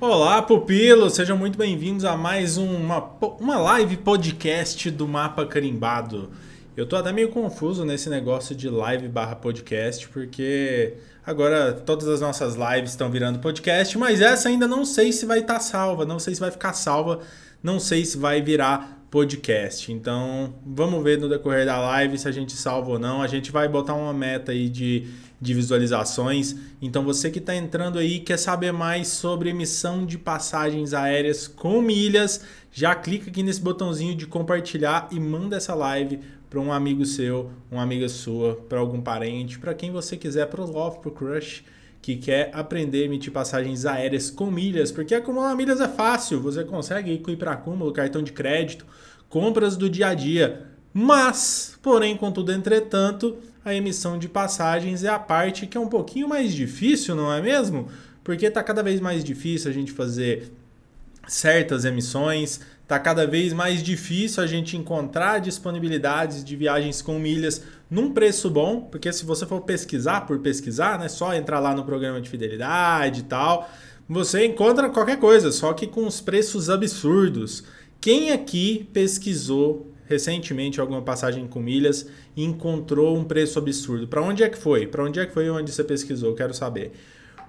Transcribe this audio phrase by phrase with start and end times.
[0.00, 1.14] Olá, pupilos!
[1.14, 2.98] Sejam muito bem-vindos a mais uma,
[3.40, 6.30] uma live podcast do Mapa Carimbado.
[6.76, 10.94] Eu tô até meio confuso nesse negócio de live barra podcast, porque
[11.24, 15.38] agora todas as nossas lives estão virando podcast, mas essa ainda não sei se vai
[15.40, 17.20] estar tá salva, não sei se vai ficar salva,
[17.62, 19.92] não sei se vai virar podcast.
[19.92, 23.22] Então, vamos ver no decorrer da live se a gente salva ou não.
[23.22, 25.06] A gente vai botar uma meta aí de,
[25.40, 26.56] de visualizações.
[26.82, 31.80] Então, você que está entrando aí quer saber mais sobre emissão de passagens aéreas com
[31.80, 36.18] milhas, já clica aqui nesse botãozinho de compartilhar e manda essa live
[36.50, 40.60] para um amigo seu, uma amiga sua, para algum parente, para quem você quiser, para
[40.60, 41.62] o love, para o crush
[42.04, 46.62] que quer aprender a emitir passagens aéreas com milhas, porque acumular milhas é fácil, você
[46.62, 48.84] consegue ir para acúmulo, cartão de crédito,
[49.34, 50.64] compras do dia a dia.
[50.92, 56.28] Mas, porém, contudo, entretanto, a emissão de passagens é a parte que é um pouquinho
[56.28, 57.88] mais difícil, não é mesmo?
[58.22, 60.52] Porque está cada vez mais difícil a gente fazer
[61.26, 67.60] certas emissões, está cada vez mais difícil a gente encontrar disponibilidades de viagens com milhas
[67.90, 71.84] num preço bom, porque se você for pesquisar por pesquisar, né, só entrar lá no
[71.84, 73.68] programa de fidelidade e tal,
[74.08, 77.64] você encontra qualquer coisa, só que com os preços absurdos.
[78.04, 84.06] Quem aqui pesquisou recentemente alguma passagem com milhas e encontrou um preço absurdo?
[84.06, 84.86] Para onde é que foi?
[84.86, 86.34] Para onde é que foi onde você pesquisou?
[86.34, 86.92] Quero saber.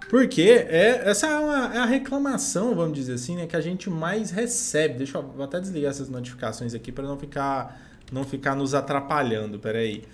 [0.09, 3.89] Porque é, essa é, uma, é, a reclamação, vamos dizer assim, né, que a gente
[3.89, 4.99] mais recebe.
[4.99, 7.77] Deixa eu vou até desligar essas notificações aqui para não ficar
[8.09, 9.59] não ficar nos atrapalhando.
[9.59, 10.05] Peraí.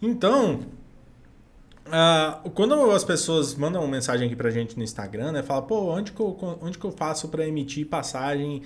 [0.00, 0.60] Então,
[1.88, 5.90] uh, quando as pessoas mandam uma mensagem aqui pra gente no Instagram, né, fala, pô,
[5.90, 8.62] onde que eu, onde que eu faço para emitir passagem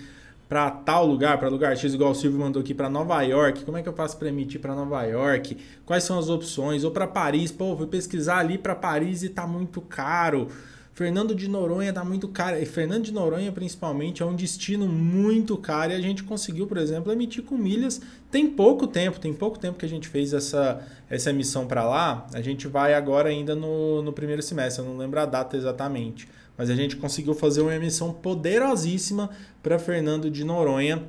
[0.50, 3.64] para tal lugar, para lugar X, igual o Silvio mandou aqui para Nova York.
[3.64, 5.56] Como é que eu faço para emitir para Nova York?
[5.86, 6.82] Quais são as opções?
[6.82, 10.48] Ou para Paris, pô, fui pesquisar ali para Paris e tá muito caro.
[10.92, 12.58] Fernando de Noronha tá muito caro.
[12.58, 15.92] E Fernando de Noronha, principalmente, é um destino muito caro.
[15.92, 18.00] E a gente conseguiu, por exemplo, emitir com milhas.
[18.28, 22.26] Tem pouco tempo, tem pouco tempo que a gente fez essa, essa emissão para lá.
[22.34, 26.26] A gente vai agora ainda no, no primeiro semestre, eu não lembro a data exatamente
[26.60, 29.30] mas a gente conseguiu fazer uma emissão poderosíssima
[29.62, 31.02] para Fernando de Noronha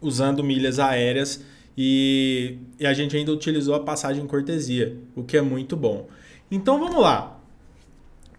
[0.00, 1.44] usando milhas aéreas
[1.76, 6.08] e, e, a gente ainda utilizou a passagem cortesia, o que é muito bom.
[6.50, 7.38] Então vamos lá.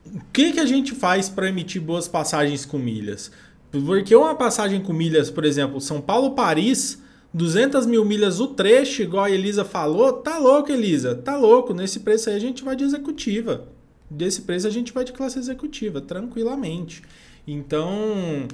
[0.08, 3.32] O que, que a gente faz para emitir boas passagens com milhas?
[3.72, 7.00] Porque uma passagem com milhas, por exemplo, São Paulo-Paris,
[7.32, 11.76] 200 mil milhas o trecho, igual a Elisa falou, tá louco, Elisa, tá louco.
[11.76, 13.68] Nesse preço aí a gente vai de executiva
[14.09, 17.03] desse preço a gente vai de classe executiva, tranquilamente.
[17.47, 18.47] Então,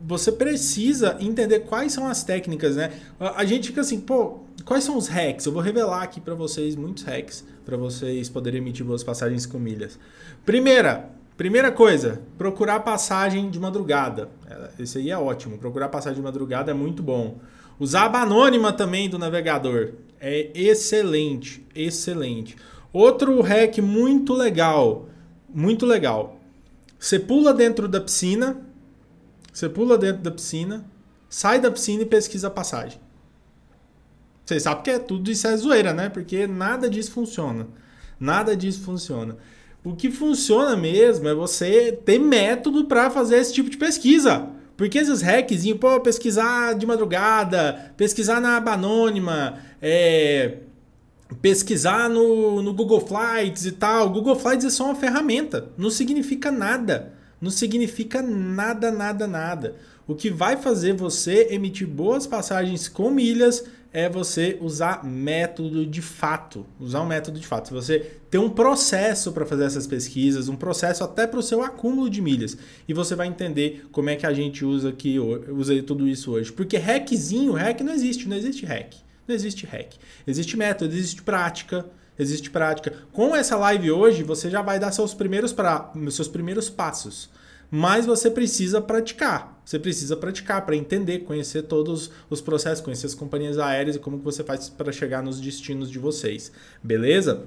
[0.00, 2.92] você precisa entender quais são as técnicas, né?
[3.18, 5.44] A gente fica assim, pô, quais são os hacks?
[5.46, 9.58] Eu vou revelar aqui para vocês muitos hacks para vocês poderem emitir boas passagens com
[9.58, 9.98] milhas.
[10.44, 14.28] Primeira, primeira coisa, procurar passagem de madrugada.
[14.48, 15.58] É, esse aí é ótimo.
[15.58, 17.38] Procurar passagem de madrugada é muito bom.
[17.78, 22.56] Usar a anônima também do navegador é excelente, excelente.
[22.92, 25.08] Outro hack muito legal,
[25.48, 26.40] muito legal.
[26.98, 28.60] Você pula dentro da piscina,
[29.52, 30.84] você pula dentro da piscina,
[31.28, 33.00] sai da piscina e pesquisa a passagem.
[34.44, 36.08] Você sabe que é tudo isso é zoeira, né?
[36.08, 37.68] Porque nada disso funciona.
[38.18, 39.36] Nada disso funciona.
[39.84, 44.48] O que funciona mesmo é você ter método para fazer esse tipo de pesquisa.
[44.76, 50.56] Porque esses hackzinhos, pô, pesquisar de madrugada, pesquisar na aba anônima, é,
[51.40, 54.10] pesquisar no, no Google Flights e tal.
[54.10, 57.14] Google Flights é só uma ferramenta, não significa nada.
[57.40, 59.76] Não significa nada, nada, nada.
[60.06, 66.02] O que vai fazer você emitir boas passagens com milhas é você usar método de
[66.02, 66.66] fato.
[66.78, 67.72] Usar um método de fato.
[67.72, 67.98] Você
[68.30, 72.20] ter um processo para fazer essas pesquisas, um processo até para o seu acúmulo de
[72.20, 72.56] milhas.
[72.86, 76.52] E você vai entender como é que a gente usa aqui, usa tudo isso hoje.
[76.52, 78.94] Porque hackzinho, hack não existe, não existe hack.
[79.30, 79.92] Não existe hack.
[80.26, 81.86] Existe método, existe prática.
[82.18, 82.92] Existe prática.
[83.12, 87.30] Com essa live hoje, você já vai dar seus primeiros, pra, seus primeiros passos.
[87.70, 89.62] Mas você precisa praticar.
[89.64, 94.18] Você precisa praticar para entender, conhecer todos os processos, conhecer as companhias aéreas e como
[94.18, 96.50] que você faz para chegar nos destinos de vocês.
[96.82, 97.46] Beleza?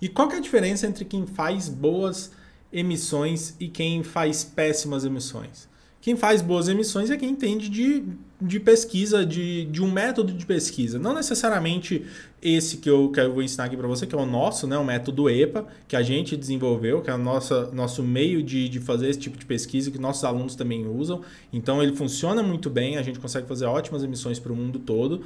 [0.00, 2.30] E qual que é a diferença entre quem faz boas
[2.72, 5.68] emissões e quem faz péssimas emissões?
[6.00, 8.02] Quem faz boas emissões é quem entende de,
[8.40, 10.98] de pesquisa, de, de um método de pesquisa.
[10.98, 12.06] Não necessariamente
[12.40, 14.78] esse que eu, que eu vou ensinar aqui para você, que é o nosso, né,
[14.78, 18.80] o método EPA, que a gente desenvolveu, que é o nosso, nosso meio de, de
[18.80, 21.20] fazer esse tipo de pesquisa, que nossos alunos também usam.
[21.52, 25.22] Então ele funciona muito bem, a gente consegue fazer ótimas emissões para o mundo todo.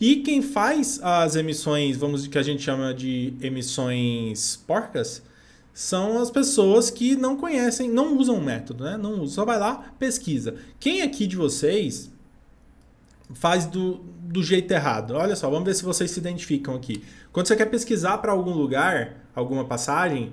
[0.00, 5.22] E quem faz as emissões, vamos que a gente chama de emissões porcas,
[5.76, 8.96] são as pessoas que não conhecem, não usam o método, né?
[8.96, 10.54] Não usa, só vai lá, pesquisa.
[10.80, 12.10] Quem aqui de vocês
[13.34, 15.10] faz do, do jeito errado?
[15.14, 17.04] Olha só, vamos ver se vocês se identificam aqui.
[17.30, 20.32] Quando você quer pesquisar para algum lugar, alguma passagem,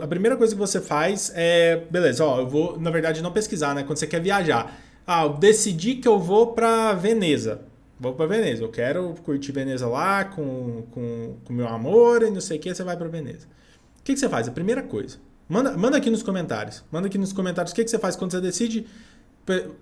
[0.00, 3.74] a primeira coisa que você faz é, beleza, ó, eu vou, na verdade, não pesquisar,
[3.74, 3.82] né?
[3.82, 4.80] Quando você quer viajar.
[5.04, 7.62] Ah, eu decidi que eu vou para Veneza.
[7.98, 8.62] Vou para Veneza.
[8.62, 12.72] Eu quero curtir Veneza lá com, com, com meu amor e não sei o que,
[12.72, 13.48] você vai para Veneza
[14.06, 14.46] que, que você faz?
[14.46, 15.18] A primeira coisa.
[15.48, 16.84] Manda, manda aqui nos comentários.
[16.92, 18.86] Manda aqui nos comentários o que, que você faz quando você decide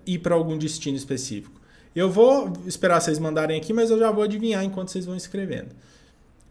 [0.05, 1.61] ir para algum destino específico.
[1.95, 5.69] Eu vou esperar vocês mandarem aqui, mas eu já vou adivinhar enquanto vocês vão escrevendo.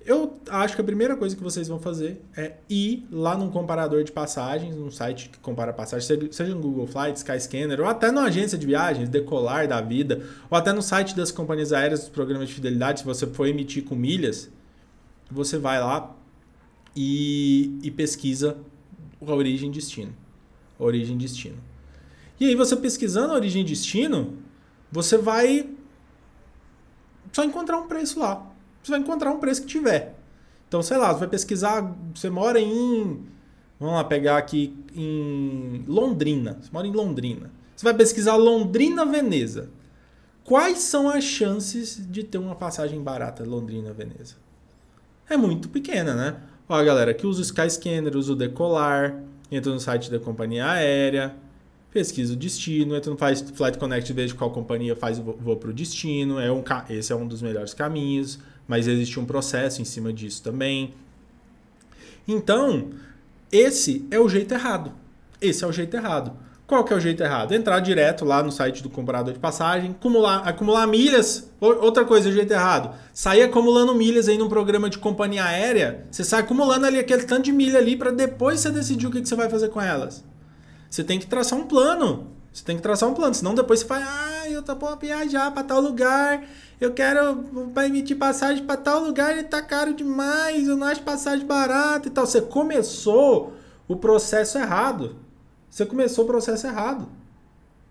[0.07, 4.05] Eu acho que a primeira coisa que vocês vão fazer é ir lá num comparador
[4.05, 8.27] de passagens, num site que compara passagens, seja no Google Flights, Skyscanner, ou até numa
[8.27, 12.49] agência de viagens, Decolar da vida, ou até no site das companhias aéreas, dos programas
[12.49, 14.51] de fidelidade, se você for emitir com milhas,
[15.31, 16.15] você vai lá,
[16.95, 18.59] e, e pesquisa
[19.21, 20.15] a origem e destino.
[20.79, 21.59] A origem e destino.
[22.39, 24.39] E aí você pesquisando a origem e destino,
[24.91, 25.69] você vai
[27.33, 28.51] só encontrar um preço lá.
[28.83, 30.19] Você vai encontrar um preço que tiver.
[30.69, 33.25] Então, sei lá, você vai pesquisar, você mora em
[33.79, 36.59] Vamos lá pegar aqui em Londrina.
[36.61, 37.51] Você mora em Londrina.
[37.75, 39.71] Você vai pesquisar Londrina Veneza.
[40.45, 44.37] Quais são as chances de ter uma passagem barata Londrina Veneza?
[45.29, 46.41] É muito pequena, né?
[46.67, 51.35] Ó, galera, aqui usa o Skyscanner, usa o Decolar, entra no site da companhia aérea,
[51.93, 55.75] pesquisa o destino, entra no Flight Connect, veja qual companhia faz o voo para o
[55.75, 56.41] destino.
[56.41, 60.43] É um, esse é um dos melhores caminhos, mas existe um processo em cima disso
[60.43, 60.95] também.
[62.27, 62.93] Então,
[63.53, 64.91] esse é o jeito errado.
[65.43, 66.33] Esse é o jeito errado.
[66.67, 67.53] Qual que é o jeito errado?
[67.53, 71.51] Entrar direto lá no site do comprador de passagem, acumular, acumular milhas.
[71.61, 72.95] Outra coisa, o jeito errado.
[73.13, 76.07] Sair acumulando milhas aí num programa de companhia aérea.
[76.11, 79.21] Você sai acumulando ali aquele tanto de milha ali para depois você decidir o que,
[79.21, 80.25] que você vai fazer com elas.
[80.89, 82.29] Você tem que traçar um plano.
[82.51, 85.51] Você tem que traçar um plano, senão depois você vai, ah, eu tô pra viajar
[85.51, 86.45] para tal lugar,
[86.81, 87.43] eu quero
[87.75, 92.07] para emitir passagem para tal lugar e tá caro demais, eu não acho passagem barata
[92.07, 92.25] e tal.
[92.25, 93.55] Você começou
[93.89, 95.24] o processo errado.
[95.75, 97.09] Você começou o processo errado.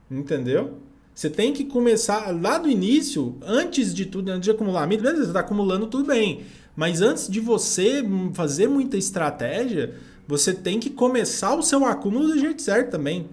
[0.09, 0.77] Entendeu?
[1.13, 5.23] Você tem que começar lá do início, antes de tudo, antes de acumular milho, beleza,
[5.23, 6.45] você está acumulando tudo bem.
[6.77, 8.01] Mas antes de você
[8.33, 9.95] fazer muita estratégia,
[10.25, 13.27] você tem que começar o seu acúmulo do jeito certo também.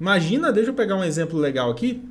[0.00, 2.02] Imagina, deixa eu pegar um exemplo legal aqui.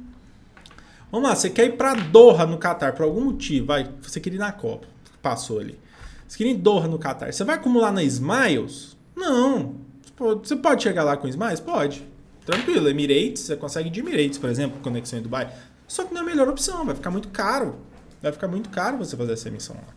[1.12, 4.38] Vamos lá, você quer ir para Doha no Catar por algum motivo, vai, você queria
[4.38, 4.88] ir na Copa,
[5.22, 5.78] passou ali.
[6.26, 8.96] Você queria ir Doha no Catar, você vai acumular na Smiles?
[9.14, 9.76] Não,
[10.18, 11.60] você pode chegar lá com Smiles?
[11.60, 12.04] Pode.
[12.46, 12.90] Tranquilo.
[12.90, 15.54] Emirates, você consegue de Emirates, por exemplo, conexão em Dubai.
[15.88, 17.76] Só que não é a melhor opção, vai ficar muito caro.
[18.22, 19.94] Vai ficar muito caro você fazer essa emissão lá.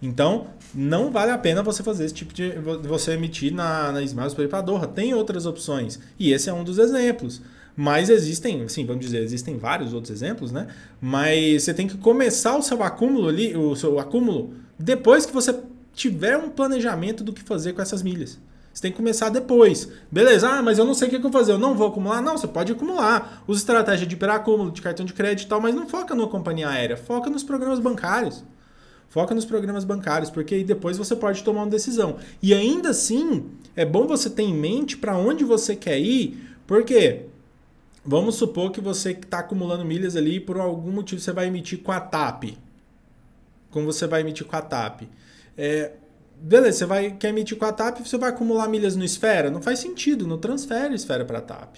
[0.00, 2.50] Então, não vale a pena você fazer esse tipo de.
[2.82, 4.86] você emitir na, na Smiles para ir para Doha.
[4.86, 5.98] Tem outras opções.
[6.18, 7.40] E esse é um dos exemplos.
[7.76, 10.68] Mas existem, assim, vamos dizer, existem vários outros exemplos, né?
[10.98, 15.54] Mas você tem que começar o seu acúmulo ali, o seu acúmulo, depois que você
[15.94, 18.38] tiver um planejamento do que fazer com essas milhas.
[18.76, 19.88] Você tem que começar depois.
[20.12, 22.20] Beleza, ah, mas eu não sei o que eu vou fazer, eu não vou acumular.
[22.20, 23.42] Não, você pode acumular.
[23.48, 26.68] Usa estratégia de hiperacúmulo, de cartão de crédito e tal, mas não foca numa companhia
[26.68, 28.44] aérea, foca nos programas bancários.
[29.08, 32.18] Foca nos programas bancários, porque aí depois você pode tomar uma decisão.
[32.42, 37.22] E ainda assim, é bom você ter em mente para onde você quer ir, porque
[38.04, 41.78] vamos supor que você está acumulando milhas ali e por algum motivo você vai emitir
[41.78, 42.58] com a TAP.
[43.70, 45.04] Como você vai emitir com a TAP?
[45.56, 45.92] É,
[46.40, 49.50] beleza, você vai, quer emitir com a TAP, você vai acumular milhas no Esfera?
[49.50, 51.76] Não faz sentido, não transfere Esfera para a TAP.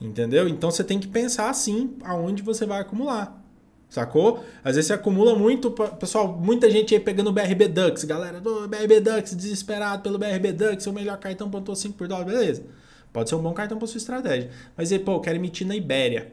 [0.00, 0.48] Entendeu?
[0.48, 3.40] Então você tem que pensar assim aonde você vai acumular.
[3.88, 4.42] Sacou?
[4.64, 8.66] Às vezes você acumula muito, pessoal, muita gente aí pegando o BRB Dux, galera do
[8.66, 12.64] BRB Dux, desesperado pelo BRB Dux, o melhor cartão, pontuou 5 por dólar, beleza.
[13.12, 14.50] Pode ser um bom cartão para sua estratégia.
[14.74, 16.32] Mas aí, pô, eu quero emitir na Ibéria.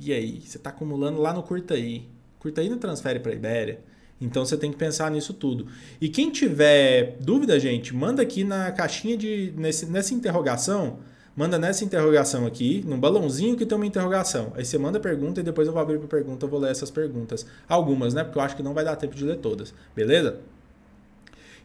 [0.00, 0.40] E aí?
[0.40, 2.08] Você está acumulando lá no Curtaí.
[2.40, 3.80] Curtaí não transfere para Ibéria.
[4.24, 5.66] Então você tem que pensar nisso tudo.
[6.00, 9.52] E quem tiver dúvida, gente, manda aqui na caixinha de.
[9.56, 10.98] Nesse, nessa interrogação.
[11.34, 14.52] Manda nessa interrogação aqui, num balãozinho que tem uma interrogação.
[14.54, 16.70] Aí você manda a pergunta e depois eu vou abrir para pergunta, eu vou ler
[16.70, 17.46] essas perguntas.
[17.66, 18.22] Algumas, né?
[18.22, 19.72] Porque eu acho que não vai dar tempo de ler todas.
[19.96, 20.40] Beleza?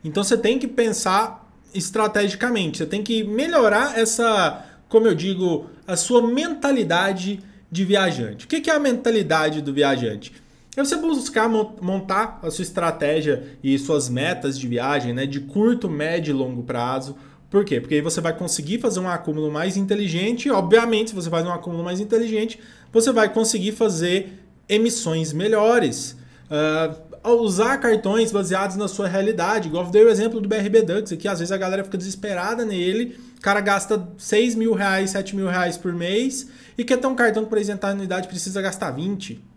[0.05, 2.77] Então você tem que pensar estrategicamente.
[2.77, 8.45] Você tem que melhorar essa, como eu digo, a sua mentalidade de viajante.
[8.45, 10.31] O que é a mentalidade do viajante?
[10.77, 15.89] É você buscar montar a sua estratégia e suas metas de viagem, né, de curto,
[15.89, 17.15] médio e longo prazo.
[17.49, 17.81] Por quê?
[17.81, 20.51] Porque aí você vai conseguir fazer um acúmulo mais inteligente.
[20.51, 22.59] Obviamente, se você faz um acúmulo mais inteligente,
[22.93, 26.15] você vai conseguir fazer emissões melhores.
[26.45, 29.69] Uh, usar cartões baseados na sua realidade.
[29.69, 32.63] Igual eu dei o exemplo do BRB Dux aqui, às vezes a galera fica desesperada
[32.63, 37.07] nele, o cara gasta 6 mil reais, 7 mil reais por mês e quer ter
[37.07, 39.56] um cartão que para apresentar anuidade precisa gastar 20.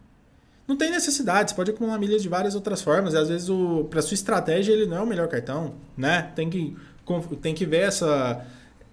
[0.70, 3.12] Não tem necessidade, você pode acumular milhas de várias outras formas.
[3.12, 3.48] E às vezes,
[3.90, 6.30] para sua estratégia, ele não é o melhor cartão, né?
[6.36, 6.76] Tem que,
[7.42, 8.46] tem que ver essa,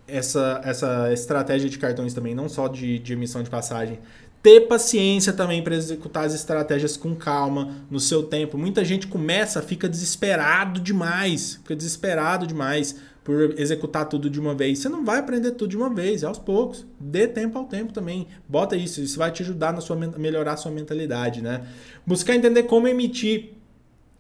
[0.08, 4.00] essa, essa estratégia de cartões também, não só de, de emissão de passagem.
[4.42, 8.58] Ter paciência também para executar as estratégias com calma, no seu tempo.
[8.58, 12.96] Muita gente começa, fica desesperado demais, fica desesperado demais
[13.28, 14.80] por executar tudo de uma vez.
[14.80, 16.88] Você não vai aprender tudo de uma vez, é aos poucos.
[16.98, 18.26] Dê tempo ao tempo também.
[18.48, 21.68] Bota isso, isso vai te ajudar na sua melhorar a sua mentalidade, né?
[22.06, 23.50] Buscar entender como emitir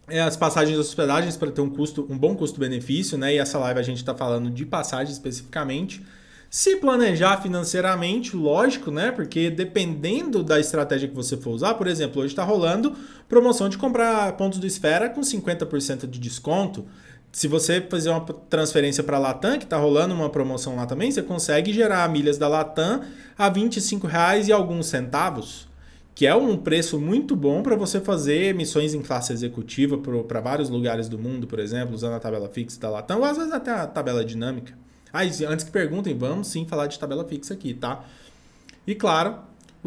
[0.09, 3.33] é, as passagens de hospedagens para ter um custo, um bom custo-benefício, né?
[3.33, 6.05] E essa live a gente está falando de passagem especificamente.
[6.49, 9.13] Se planejar financeiramente, lógico, né?
[9.13, 12.93] Porque dependendo da estratégia que você for usar, por exemplo, hoje está rolando
[13.29, 16.85] promoção de comprar pontos do Esfera com 50% de desconto
[17.37, 21.11] se você fazer uma transferência para a Latam, que está rolando uma promoção lá também,
[21.11, 23.03] você consegue gerar milhas da Latam
[23.37, 25.67] a R$ 25,00 e alguns centavos,
[26.15, 30.67] que é um preço muito bom para você fazer emissões em classe executiva para vários
[30.67, 33.69] lugares do mundo, por exemplo, usando a tabela fixa da Latam, ou às vezes até
[33.69, 34.73] a tabela dinâmica.
[35.13, 38.03] Ah, antes que perguntem, vamos sim falar de tabela fixa aqui, tá?
[38.87, 39.35] E claro,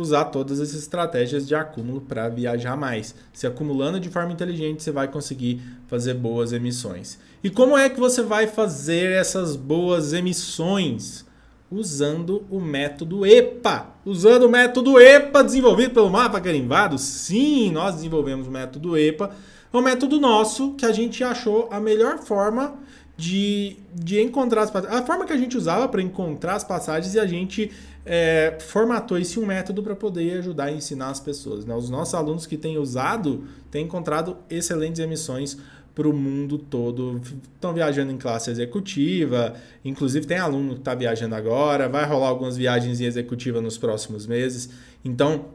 [0.00, 3.14] usar todas essas estratégias de acúmulo para viajar mais.
[3.32, 7.18] Se acumulando de forma inteligente, você vai conseguir fazer boas emissões.
[7.42, 11.24] E como é que você vai fazer essas boas emissões?
[11.70, 13.94] Usando o método EPA.
[14.04, 16.98] Usando o método EPA desenvolvido pelo Mapa Carimbado.
[16.98, 19.30] Sim, nós desenvolvemos o método EPA.
[19.72, 22.76] É um método nosso que a gente achou a melhor forma
[23.20, 25.00] de, de encontrar as passagens.
[25.00, 27.70] A forma que a gente usava para encontrar as passagens e a gente
[28.04, 31.64] é, formatou esse um método para poder ajudar a ensinar as pessoas.
[31.64, 31.74] Né?
[31.74, 35.58] Os nossos alunos que têm usado têm encontrado excelentes emissões
[35.94, 37.20] para o mundo todo.
[37.54, 39.54] Estão viajando em classe executiva,
[39.84, 44.26] inclusive tem aluno que está viajando agora, vai rolar algumas viagens em executiva nos próximos
[44.26, 44.70] meses.
[45.04, 45.46] Então,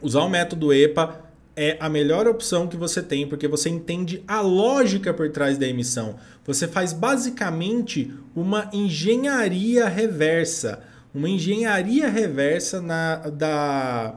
[0.00, 4.42] usar o método EPA é a melhor opção que você tem, porque você entende a
[4.42, 6.16] lógica por trás da emissão.
[6.44, 10.82] Você faz basicamente uma engenharia reversa
[11.16, 14.14] uma engenharia reversa na, da,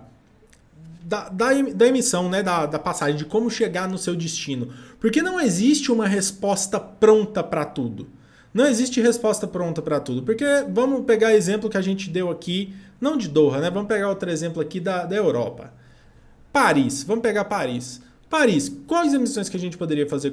[1.02, 4.70] da, da, da, emissão, né, da, da passagem, de como chegar no seu destino.
[5.00, 8.08] Porque não existe uma resposta pronta para tudo.
[8.54, 10.24] Não existe resposta pronta para tudo.
[10.24, 13.72] Porque vamos pegar exemplo que a gente deu aqui, não de Doha, né?
[13.72, 15.72] Vamos pegar outro exemplo aqui da, da Europa.
[16.52, 18.02] Paris, vamos pegar Paris.
[18.30, 20.32] Paris, quais emissões que a gente poderia fazer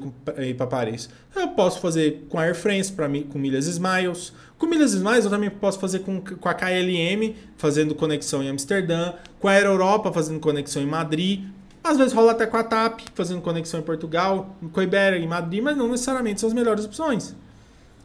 [0.57, 1.09] para Paris?
[1.35, 4.33] Eu posso fazer com Air France, pra, com milhas Smiles.
[4.59, 9.13] Com milhas Smiles eu também posso fazer com, com a KLM, fazendo conexão em Amsterdã.
[9.39, 11.45] Com a Air Europa, fazendo conexão em Madrid.
[11.85, 14.57] Às vezes rola até com a TAP, fazendo conexão em Portugal.
[14.73, 17.35] Com a Iberia em Madrid, mas não necessariamente são as melhores opções.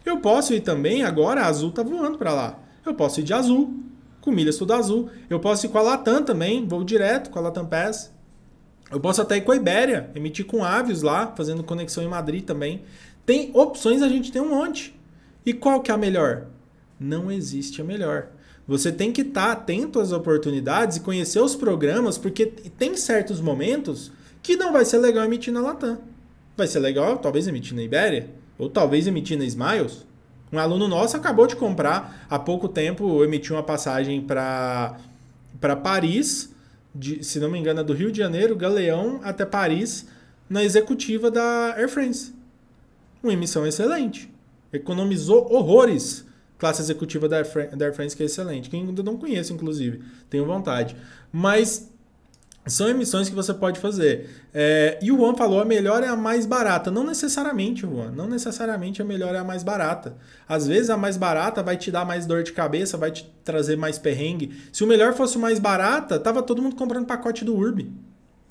[0.04, 2.58] Eu posso ir também, agora a Azul tá voando para lá.
[2.84, 3.74] Eu posso ir de Azul,
[4.20, 5.08] com milhas tudo azul.
[5.30, 8.12] Eu posso ir com a Latam também, vou direto com a Latam Pass
[8.92, 12.44] eu posso até ir com a Ibéria, emitir com Avios lá, fazendo conexão em Madrid
[12.44, 12.82] também.
[13.24, 14.94] Tem opções, a gente tem um monte.
[15.44, 16.46] E qual que é a melhor?
[16.98, 18.28] Não existe a melhor.
[18.66, 23.40] Você tem que estar tá atento às oportunidades e conhecer os programas, porque tem certos
[23.40, 25.98] momentos que não vai ser legal emitir na Latam.
[26.56, 30.06] Vai ser legal, talvez, emitir na Ibéria, ou talvez emitir na Smiles.
[30.52, 34.96] Um aluno nosso acabou de comprar, há pouco tempo, emitiu uma passagem para
[35.82, 36.52] Paris
[36.94, 40.06] de, se não me engano, é do Rio de Janeiro, Galeão até Paris,
[40.48, 42.34] na executiva da Air France.
[43.22, 44.31] Uma emissão excelente.
[44.72, 46.24] Economizou horrores.
[46.58, 48.70] Classe executiva da Air France, que é excelente.
[48.70, 50.00] Quem ainda não conhece, inclusive,
[50.30, 50.96] tenho vontade.
[51.32, 51.92] Mas
[52.64, 54.30] são emissões que você pode fazer.
[54.54, 56.92] É, e o Juan falou, a melhor é a mais barata.
[56.92, 58.12] Não necessariamente, Juan.
[58.12, 60.16] Não necessariamente a melhor é a mais barata.
[60.48, 63.76] Às vezes a mais barata vai te dar mais dor de cabeça, vai te trazer
[63.76, 64.56] mais perrengue.
[64.72, 67.90] Se o melhor fosse o mais barata, tava todo mundo comprando pacote do Urb.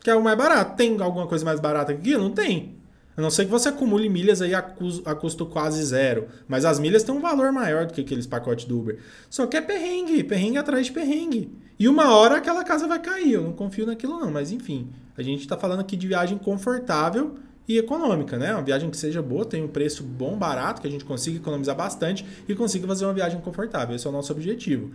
[0.04, 0.76] Que é o mais barato.
[0.76, 2.24] Tem alguma coisa mais barata que aquilo?
[2.24, 2.81] Não tem.
[3.16, 6.28] A não ser que você acumule milhas aí a, custo quase zero.
[6.48, 9.00] Mas as milhas têm um valor maior do que aqueles pacotes do Uber.
[9.30, 11.52] Só que é perrengue, perrengue atrás de perrengue.
[11.78, 13.34] E uma hora aquela casa vai cair.
[13.34, 14.32] Eu não confio naquilo, não.
[14.32, 17.36] Mas enfim, a gente está falando aqui de viagem confortável
[17.68, 18.54] e econômica, né?
[18.54, 21.76] Uma viagem que seja boa, tem um preço bom, barato, que a gente consiga economizar
[21.76, 23.96] bastante e consiga fazer uma viagem confortável.
[23.96, 24.92] Esse é o nosso objetivo.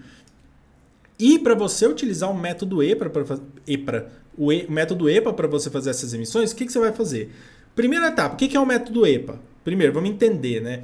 [1.18, 4.06] E para você utilizar o método EPA, pra, EPA
[4.36, 7.32] o, o método EPA para você fazer essas emissões, o que, que você vai fazer?
[7.76, 9.38] Primeira etapa, o que é o método EPA?
[9.62, 10.82] Primeiro, vamos entender, né?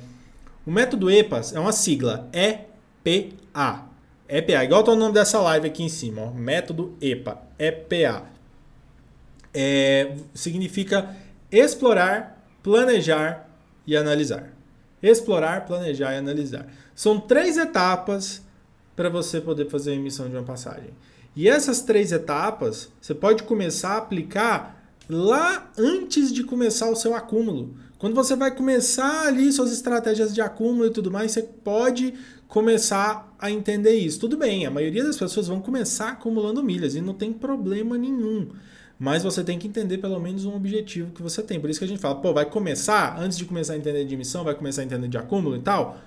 [0.67, 3.87] O método EPA é uma sigla, EPA.
[4.29, 8.27] EPA, igual está o nome dessa live aqui em cima, ó, método EPA, EPA.
[9.55, 11.17] é, significa
[11.51, 13.49] explorar, planejar
[13.87, 14.53] e analisar.
[15.03, 16.67] Explorar, planejar e analisar.
[16.95, 18.43] São três etapas
[18.95, 20.91] para você poder fazer a emissão de uma passagem.
[21.35, 27.14] E essas três etapas você pode começar a aplicar lá antes de começar o seu
[27.14, 27.75] acúmulo.
[27.99, 32.14] Quando você vai começar ali suas estratégias de acúmulo e tudo mais, você pode
[32.49, 34.18] começar a entender isso.
[34.21, 38.49] Tudo bem, a maioria das pessoas vão começar acumulando milhas e não tem problema nenhum.
[38.99, 41.61] Mas você tem que entender pelo menos um objetivo que você tem.
[41.61, 44.14] Por isso que a gente fala, pô, vai começar, antes de começar a entender de
[44.14, 45.99] emissão, vai começar a entender de acúmulo e tal.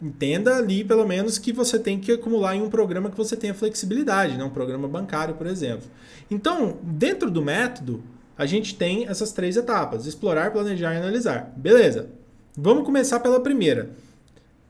[0.00, 3.52] Entenda ali pelo menos que você tem que acumular em um programa que você tenha
[3.52, 4.42] flexibilidade, né?
[4.42, 5.86] um programa bancário, por exemplo.
[6.30, 8.02] Então, dentro do método,
[8.36, 11.52] a gente tem essas três etapas: explorar, planejar e analisar.
[11.56, 12.08] Beleza.
[12.56, 13.90] Vamos começar pela primeira.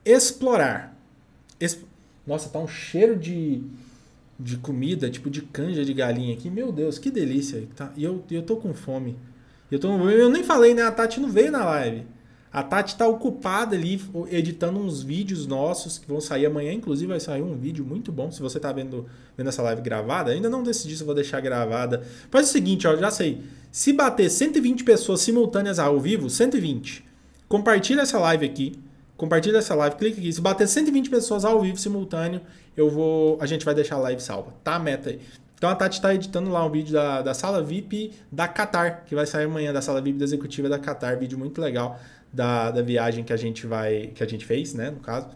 [0.04, 0.96] Explorar.
[2.26, 3.62] Nossa, tá um cheiro de,
[4.38, 6.50] de comida, tipo de canja de galinha aqui.
[6.50, 7.66] Meu Deus, que delícia.
[7.76, 9.16] Tá, e eu, eu tô com fome.
[9.70, 10.82] Eu, tô, eu nem falei, né?
[10.82, 12.04] A Tati não veio na live.
[12.52, 16.72] A Tati está ocupada ali editando uns vídeos nossos que vão sair amanhã.
[16.72, 18.32] Inclusive, vai sair um vídeo muito bom.
[18.32, 22.02] Se você está vendo, vendo essa live gravada, ainda não decidi se vou deixar gravada.
[22.28, 23.40] Faz o seguinte, ó, já sei.
[23.70, 27.04] Se bater 120 pessoas simultâneas ao vivo, 120,
[27.48, 28.72] compartilha essa live aqui.
[29.16, 30.32] Compartilha essa live, clica aqui.
[30.32, 32.40] Se bater 120 pessoas ao vivo simultâneo,
[32.76, 33.38] eu vou.
[33.40, 34.54] A gente vai deixar a live salva.
[34.64, 35.20] Tá a meta aí.
[35.54, 39.14] Então a Tati está editando lá um vídeo da, da sala VIP da Qatar, que
[39.14, 41.18] vai sair amanhã, da sala VIP da executiva da Qatar.
[41.18, 42.00] Vídeo muito legal
[42.32, 44.10] da, da viagem que a gente vai.
[44.14, 44.90] que a gente fez, né?
[44.90, 45.28] No caso.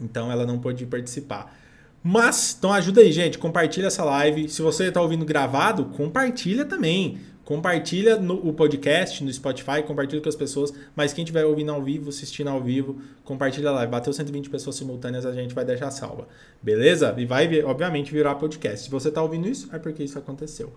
[0.00, 1.56] Então ela não pôde participar.
[2.02, 3.38] Mas, então ajuda aí, gente.
[3.38, 4.48] Compartilha essa live.
[4.48, 7.18] Se você está ouvindo gravado, compartilha também.
[7.44, 10.72] Compartilha no, o podcast no Spotify, compartilha com as pessoas.
[10.94, 13.90] Mas quem estiver ouvindo ao vivo, assistindo ao vivo, compartilha a live.
[13.90, 16.28] Bateu 120 pessoas simultâneas, a gente vai deixar salva.
[16.62, 17.14] Beleza?
[17.16, 18.84] E vai, obviamente, virar podcast.
[18.84, 20.72] Se você está ouvindo isso, é porque isso aconteceu.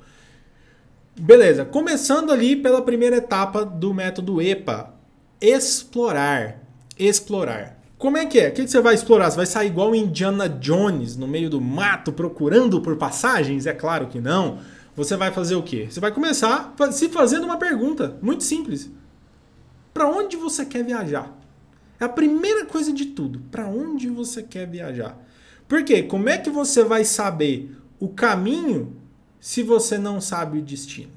[1.20, 1.66] Beleza.
[1.66, 4.94] Começando ali pela primeira etapa do método EPA,
[5.42, 6.60] explorar.
[6.98, 7.80] Explorar.
[7.98, 8.50] Como é que é?
[8.50, 9.30] O que você vai explorar?
[9.30, 13.66] Você vai sair igual Indiana Jones no meio do mato procurando por passagens?
[13.66, 14.60] É claro que não.
[14.96, 15.88] Você vai fazer o quê?
[15.90, 18.90] Você vai começar se fazendo uma pergunta muito simples.
[19.94, 21.38] Para onde você quer viajar?
[22.00, 23.40] É a primeira coisa de tudo.
[23.52, 25.18] Para onde você quer viajar?
[25.68, 26.04] Por quê?
[26.04, 28.96] Como é que você vai saber o caminho
[29.40, 31.12] se você não sabe o destino?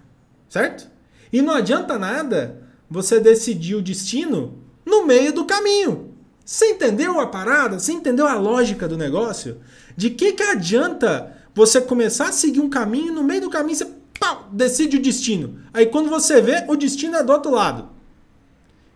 [0.48, 0.90] Certo?
[1.32, 2.60] E não adianta nada
[2.92, 6.12] você decidir o destino no meio do caminho.
[6.44, 7.78] Você entendeu a parada?
[7.78, 9.60] Você entendeu a lógica do negócio?
[9.96, 13.88] De que, que adianta você começar a seguir um caminho no meio do caminho você
[14.20, 15.60] pau, decide o destino.
[15.72, 17.88] Aí quando você vê, o destino é do outro lado.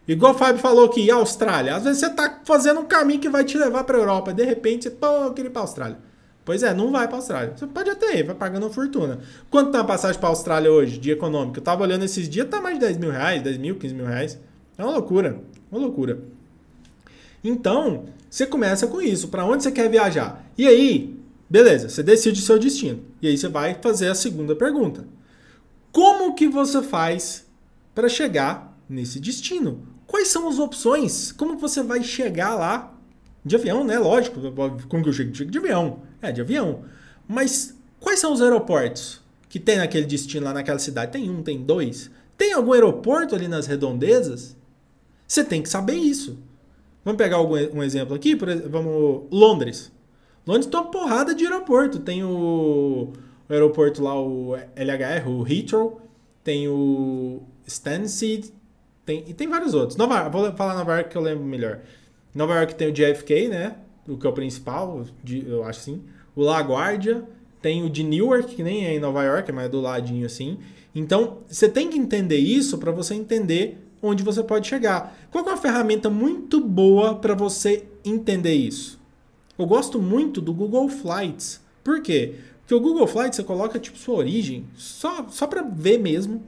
[0.07, 1.75] Igual o Fábio falou que Austrália.
[1.75, 4.33] Às vezes você está fazendo um caminho que vai te levar para a Europa.
[4.33, 5.99] De repente, pô, eu queria ir para a Austrália.
[6.47, 7.53] Pois é, não vai para a Austrália.
[7.57, 9.19] Você pode até ir, vai pagando uma fortuna.
[9.51, 11.59] Quanto tá a passagem para a Austrália hoje, de econômico?
[11.59, 14.07] Eu tava olhando esses dias, tá mais de 10 mil reais, 10 mil, 15 mil
[14.07, 14.39] reais.
[14.79, 16.21] É uma loucura, uma loucura.
[17.43, 19.27] Então, você começa com isso.
[19.27, 20.49] Para onde você quer viajar?
[20.57, 21.19] E aí,
[21.51, 23.01] beleza, você decide o seu destino.
[23.21, 25.05] E aí você vai fazer a segunda pergunta.
[25.91, 27.45] Como que você faz
[27.93, 29.85] para chegar nesse destino?
[30.07, 31.33] Quais são as opções?
[31.33, 32.95] Como você vai chegar lá
[33.45, 33.99] de avião, né?
[33.99, 34.41] Lógico.
[34.89, 35.33] Como que eu chego?
[35.33, 36.06] de avião.
[36.21, 36.85] É, de avião.
[37.27, 41.13] Mas quais são os aeroportos que tem naquele destino lá naquela cidade?
[41.13, 42.11] Tem um, tem dois?
[42.37, 44.57] Tem algum aeroporto ali nas redondezas?
[45.27, 46.39] Você tem que saber isso.
[47.05, 48.37] Vamos pegar algum, um exemplo aqui?
[48.37, 49.93] Por, vamos, Londres.
[50.47, 51.99] Londres tem uma porrada de aeroporto.
[51.99, 53.13] Tem o,
[53.49, 56.01] o aeroporto lá, o LHR, o Heathrow.
[56.45, 58.53] Tem o Stansted.
[59.05, 59.97] Tem, e tem vários outros.
[59.97, 61.81] Nova, vou falar Nova York que eu lembro melhor.
[62.35, 63.77] Nova York tem o JFK, né?
[64.09, 65.05] O que é o principal,
[65.47, 66.03] eu acho assim.
[66.35, 67.25] O LaGuardia.
[67.63, 70.59] Tem o de Newark, que nem é em Nova York, mas é do ladinho assim.
[70.95, 75.17] Então, você tem que entender isso para você entender onde você pode chegar.
[75.31, 79.01] Qual é uma ferramenta muito boa para você entender isso?
[79.59, 81.61] Eu gosto muito do Google Flights.
[81.83, 82.35] Por quê?
[82.61, 86.43] Porque o Google Flights você coloca tipo sua origem, só, só para ver mesmo.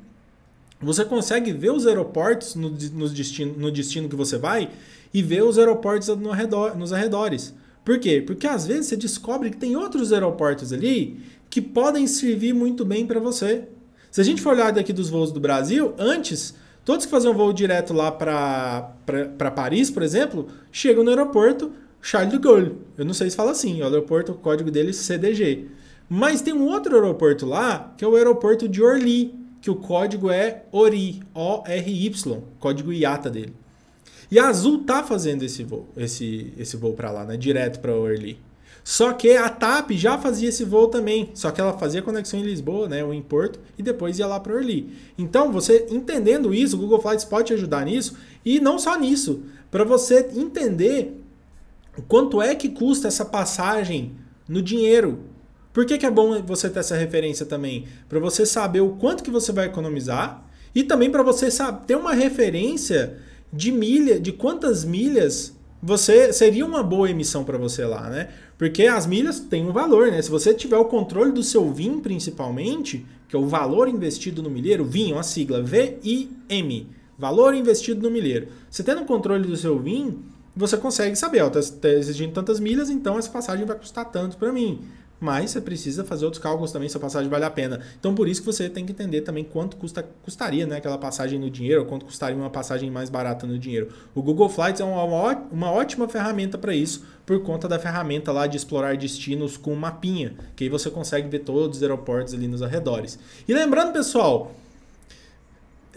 [0.80, 4.70] Você consegue ver os aeroportos no, no, destino, no destino que você vai
[5.12, 7.54] e ver os aeroportos no arredor, nos arredores.
[7.84, 8.22] Por quê?
[8.24, 13.06] Porque às vezes você descobre que tem outros aeroportos ali que podem servir muito bem
[13.06, 13.64] para você.
[14.10, 17.52] Se a gente for olhar daqui dos voos do Brasil, antes, todos que faziam voo
[17.52, 22.76] direto lá para Paris, por exemplo, chegam no aeroporto Charles de Gaulle.
[22.96, 25.68] Eu não sei se fala assim, o aeroporto, o código dele é CDG.
[26.08, 30.30] Mas tem um outro aeroporto lá, que é o aeroporto de Orly, que o código
[30.30, 33.52] é ORI, O-R-Y, código IATA dele.
[34.30, 37.36] E a Azul tá fazendo esse voo, esse, esse voo para lá, né?
[37.36, 38.38] Direto para Orly.
[38.84, 42.42] Só que a TAP já fazia esse voo também, só que ela fazia conexão em
[42.42, 44.96] Lisboa, né, ou em Porto, e depois ia lá para Orly.
[45.18, 49.42] Então, você entendendo isso, o Google Flights pode te ajudar nisso, e não só nisso,
[49.70, 51.20] para você entender
[52.08, 54.12] quanto é que custa essa passagem
[54.48, 55.18] no dinheiro.
[55.72, 57.86] Por que, que é bom você ter essa referência também?
[58.08, 61.96] Para você saber o quanto que você vai economizar e também para você saber, ter
[61.96, 63.18] uma referência
[63.52, 68.28] de milha, de quantas milhas você seria uma boa emissão para você lá, né?
[68.56, 70.20] Porque as milhas têm um valor, né?
[70.20, 74.50] Se você tiver o controle do seu VIM, principalmente, que é o valor investido no
[74.50, 78.48] milheiro, VIM, uma sigla V-I-M, valor investido no milheiro.
[78.68, 80.18] Você tendo o controle do seu VIM,
[80.56, 84.36] você consegue saber, ó, tá, tá exigindo tantas milhas, então essa passagem vai custar tanto
[84.36, 84.80] para mim.
[85.20, 87.80] Mas você precisa fazer outros cálculos também se a passagem vale a pena.
[87.98, 91.38] Então por isso que você tem que entender também quanto custa, custaria né, aquela passagem
[91.38, 93.88] no dinheiro, quanto custaria uma passagem mais barata no dinheiro.
[94.14, 95.02] O Google Flights é uma,
[95.50, 100.34] uma ótima ferramenta para isso, por conta da ferramenta lá de explorar destinos com mapinha,
[100.54, 103.18] que aí você consegue ver todos os aeroportos ali nos arredores.
[103.46, 104.54] E lembrando, pessoal,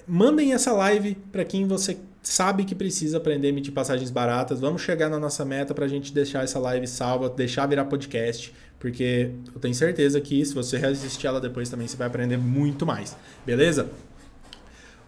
[0.08, 4.60] mandem essa live para quem você sabe que precisa aprender a emitir passagens baratas.
[4.60, 8.54] Vamos chegar na nossa meta para a gente deixar essa live salva, deixar virar podcast,
[8.80, 12.86] porque eu tenho certeza que se você reassistir ela depois também você vai aprender muito
[12.86, 13.90] mais, beleza?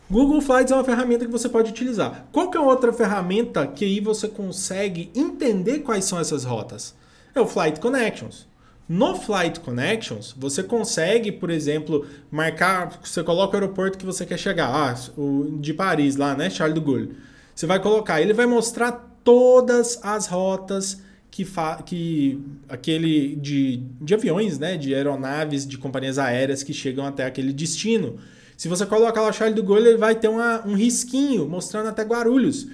[0.09, 2.27] Google Flights é uma ferramenta que você pode utilizar.
[2.31, 6.93] Qual que é outra ferramenta que aí você consegue entender quais são essas rotas?
[7.33, 8.47] É o Flight Connections.
[8.93, 14.37] No Flight Connections, você consegue, por exemplo, marcar, você coloca o aeroporto que você quer
[14.37, 17.15] chegar, ah, o de Paris lá, né, Charles de Gaulle.
[17.55, 18.91] Você vai colocar, ele vai mostrar
[19.23, 21.01] todas as rotas
[21.31, 21.43] que,
[21.87, 27.51] que aquele de, de aviões, né, de aeronaves, de companhias aéreas que chegam até aquele
[27.51, 28.19] destino.
[28.55, 32.03] Se você colocar lá Charles de Gaulle, ele vai ter uma, um risquinho mostrando até
[32.03, 32.67] Guarulhos.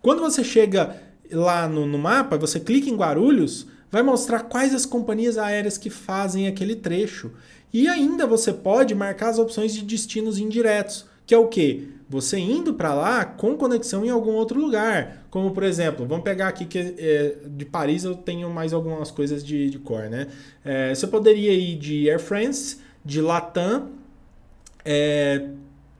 [0.00, 0.96] Quando você chega
[1.30, 5.90] lá no, no mapa, você clica em Guarulhos, vai mostrar quais as companhias aéreas que
[5.90, 7.32] fazem aquele trecho.
[7.72, 11.88] E ainda você pode marcar as opções de destinos indiretos, que é o que?
[12.08, 15.26] Você indo para lá com conexão em algum outro lugar.
[15.28, 19.44] Como, por exemplo, vamos pegar aqui que é, de Paris eu tenho mais algumas coisas
[19.44, 20.28] de, de cor, né?
[20.64, 23.90] É, você poderia ir de Air France, de Latam,
[24.84, 25.48] é,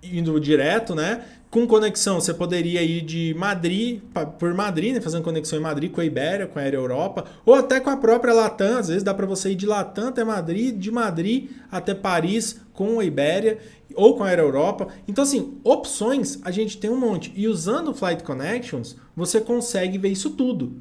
[0.03, 1.25] indo direto, né?
[1.57, 4.03] Com conexão, você poderia ir de Madrid,
[4.39, 7.55] por Madrid, né, fazendo conexão em Madrid com a Ibéria, com a Air Europa, ou
[7.55, 8.77] até com a própria Latam.
[8.77, 13.01] Às vezes dá para você ir de Latam até Madrid, de Madrid até Paris com
[13.01, 13.57] a Ibéria
[13.95, 14.89] ou com a Air Europa.
[15.09, 17.33] Então, assim, opções a gente tem um monte.
[17.35, 20.77] E usando o Flight Connections, você consegue ver isso tudo.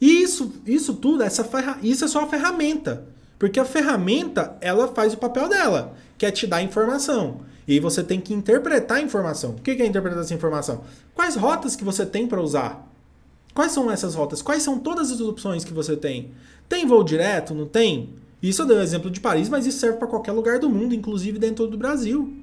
[0.00, 1.78] E isso, isso tudo, essa ferra...
[1.82, 3.04] isso é só a ferramenta.
[3.38, 7.42] Porque a ferramenta, ela faz o papel dela, que é te dar informação.
[7.66, 9.52] E você tem que interpretar a informação.
[9.52, 10.84] O que é interpretar essa informação?
[11.14, 12.90] Quais rotas que você tem para usar?
[13.54, 14.42] Quais são essas rotas?
[14.42, 16.32] Quais são todas as opções que você tem?
[16.68, 17.54] Tem voo direto?
[17.54, 18.10] Não tem?
[18.42, 20.68] Isso eu dei o um exemplo de Paris, mas isso serve para qualquer lugar do
[20.68, 22.36] mundo, inclusive dentro do Brasil.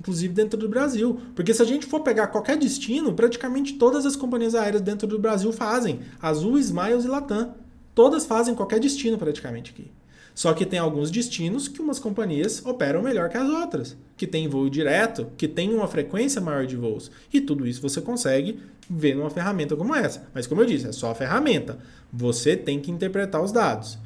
[0.00, 1.20] Inclusive dentro do Brasil.
[1.34, 5.18] Porque se a gente for pegar qualquer destino, praticamente todas as companhias aéreas dentro do
[5.18, 6.00] Brasil fazem.
[6.20, 7.54] Azul, Smiles e Latam.
[7.94, 9.90] Todas fazem qualquer destino praticamente aqui.
[10.34, 14.48] Só que tem alguns destinos que umas companhias operam melhor que as outras, que tem
[14.48, 17.10] voo direto, que tem uma frequência maior de voos.
[17.32, 20.26] E tudo isso você consegue ver numa ferramenta como essa.
[20.34, 21.78] Mas como eu disse, é só a ferramenta.
[22.12, 23.98] Você tem que interpretar os dados.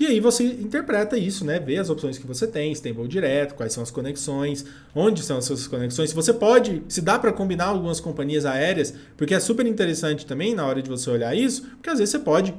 [0.00, 1.60] E aí você interpreta isso, né?
[1.60, 5.22] Vê as opções que você tem, se tem voo direto, quais são as conexões, onde
[5.22, 6.08] são as suas conexões.
[6.08, 10.54] Se você pode, se dá para combinar algumas companhias aéreas, porque é super interessante também
[10.54, 12.54] na hora de você olhar isso, porque às vezes você pode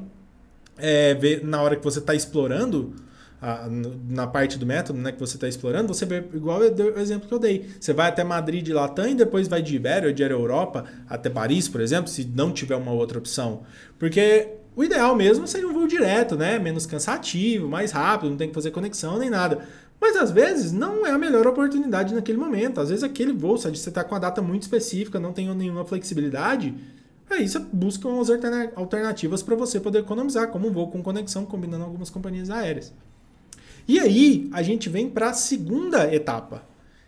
[0.82, 2.94] é, ver na hora que você está explorando,
[3.42, 3.68] a,
[4.08, 7.34] na parte do método né, que você está explorando, você vê igual o exemplo que
[7.34, 7.70] eu dei.
[7.80, 11.68] Você vai até Madrid de Latam e depois vai de Ibéria de Europa até Paris,
[11.68, 13.64] por exemplo, se não tiver uma outra opção.
[13.98, 16.60] Porque o ideal mesmo seria um voo direto, né?
[16.60, 19.68] Menos cansativo, mais rápido, não tem que fazer conexão nem nada.
[20.00, 22.80] Mas às vezes não é a melhor oportunidade naquele momento.
[22.80, 25.84] Às vezes aquele voo, se você está com a data muito específica, não tem nenhuma
[25.84, 26.74] flexibilidade,
[27.32, 28.30] Aí você busca umas
[28.76, 32.94] alternativas para você poder economizar, como um voo com conexão, combinando algumas companhias aéreas.
[33.88, 36.64] E aí a gente vem para a segunda etapa,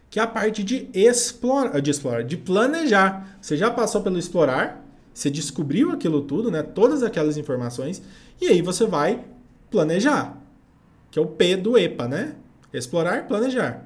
[0.10, 3.38] que é a parte de explorar, de explorar, de planejar.
[3.42, 4.84] Você já passou pelo explorar,
[5.14, 8.02] você descobriu aquilo tudo, né, todas aquelas informações,
[8.40, 9.26] e aí você vai
[9.70, 10.38] planejar,
[11.12, 12.36] que é o P do EPA, né?
[12.74, 13.86] Explorar, planejar.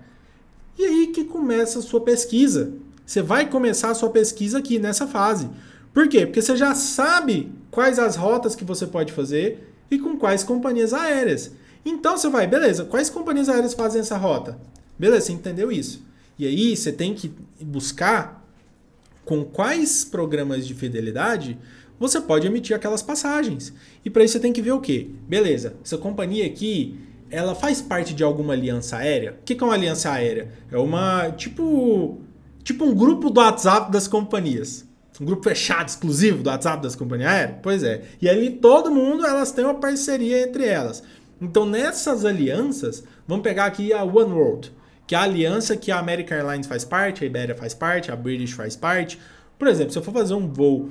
[0.78, 2.74] E aí que começa a sua pesquisa.
[3.06, 5.50] Você vai começar a sua pesquisa aqui nessa fase.
[5.98, 6.28] Por quê?
[6.28, 10.94] Porque você já sabe quais as rotas que você pode fazer e com quais companhias
[10.94, 11.52] aéreas.
[11.84, 14.60] Então você vai, beleza, quais companhias aéreas fazem essa rota?
[15.00, 16.06] Beleza, você entendeu isso.
[16.38, 18.46] E aí você tem que buscar
[19.26, 21.58] com quais programas de fidelidade
[22.00, 23.74] você pode emitir aquelas passagens.
[24.06, 25.10] E para isso você tem que ver o quê?
[25.28, 26.96] Beleza, essa companhia aqui,
[27.28, 29.36] ela faz parte de alguma aliança aérea?
[29.42, 30.52] O que é uma aliança aérea?
[30.72, 32.20] É uma, tipo,
[32.64, 34.86] tipo um grupo do WhatsApp das companhias.
[35.20, 37.58] Um grupo fechado, exclusivo do WhatsApp das companhias aéreas?
[37.64, 38.04] Pois é.
[38.22, 41.04] E ali todo mundo, elas têm uma parceria entre elas.
[41.42, 44.72] Então nessas alianças, vamos pegar aqui a One World,
[45.06, 48.16] que é a aliança que a American Airlines faz parte, a Iberia faz parte, a
[48.16, 49.20] British faz parte.
[49.58, 50.90] Por exemplo, se eu for fazer um voo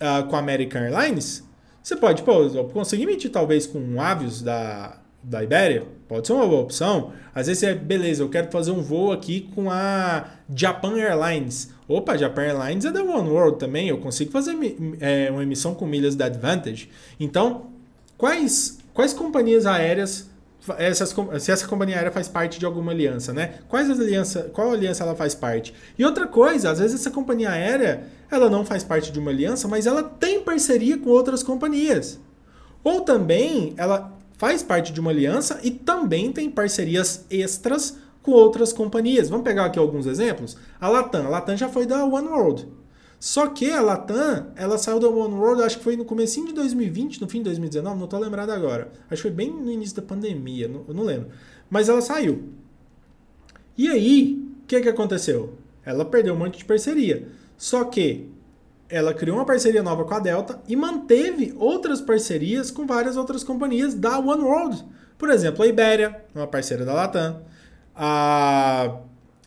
[0.00, 1.44] uh, com a American Airlines,
[1.82, 6.32] você pode, pô, eu consegui emitir talvez com um Avios da, da Iberia, pode ser
[6.32, 7.12] uma boa opção.
[7.34, 11.71] Às vezes é, beleza, eu quero fazer um voo aqui com a Japan Airlines.
[11.88, 14.56] Opa, Japan Airlines é da One World também, eu consigo fazer
[15.00, 16.88] é, uma emissão com milhas da Advantage.
[17.18, 17.66] Então,
[18.16, 20.30] quais, quais companhias aéreas
[20.78, 23.54] essas, se essa companhia aérea faz parte de alguma aliança, né?
[23.68, 25.74] Quais as aliança, qual aliança ela faz parte?
[25.98, 29.66] E outra coisa, às vezes essa companhia aérea, ela não faz parte de uma aliança,
[29.66, 32.20] mas ela tem parceria com outras companhias.
[32.84, 38.72] Ou também ela faz parte de uma aliança e também tem parcerias extras com outras
[38.72, 39.28] companhias.
[39.28, 40.56] Vamos pegar aqui alguns exemplos?
[40.80, 42.68] A Latam, a Latam já foi da One World.
[43.18, 46.52] Só que a Latam, ela saiu da One World, acho que foi no começo de
[46.52, 48.90] 2020, no fim de 2019, não estou lembrado agora.
[49.10, 51.28] Acho que foi bem no início da pandemia, não, eu não lembro.
[51.70, 52.48] Mas ela saiu.
[53.78, 55.54] E aí, o que, que aconteceu?
[55.84, 57.28] Ela perdeu um monte de parceria.
[57.56, 58.28] Só que
[58.88, 63.42] ela criou uma parceria nova com a Delta e manteve outras parcerias com várias outras
[63.42, 64.84] companhias da One World.
[65.16, 67.40] Por exemplo, a Iberia, uma parceira da Latam.
[67.94, 68.96] A,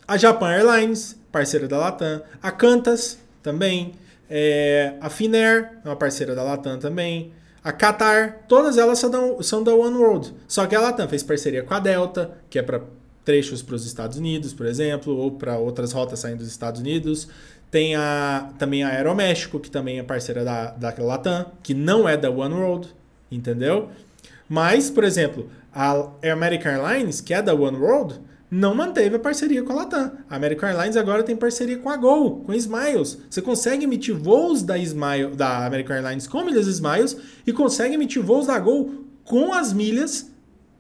[0.08, 2.22] a Japan Airlines, parceira da Latam.
[2.42, 3.94] A Qantas, também.
[4.28, 7.32] É, a Finnair, é uma parceira da Latam também.
[7.64, 10.34] A Qatar, todas elas são da, são da One World.
[10.48, 12.82] Só que a Latam fez parceria com a Delta, que é para
[13.24, 17.28] trechos para os Estados Unidos, por exemplo, ou para outras rotas saindo dos Estados Unidos.
[17.72, 22.16] Tem a, também a Aeroméxico, que também é parceira da, da Latam, que não é
[22.16, 22.88] da One World,
[23.32, 23.90] entendeu?
[24.48, 28.20] Mas, por exemplo, a American Airlines, que é da One World,
[28.56, 30.12] não manteve a parceria com a Latam.
[30.30, 33.18] A American Airlines agora tem parceria com a Gol, com a Smiles.
[33.30, 38.24] Você consegue emitir voos da, Smile, da American Airlines com milhas Smiles e consegue emitir
[38.24, 40.32] voos da Gol com as milhas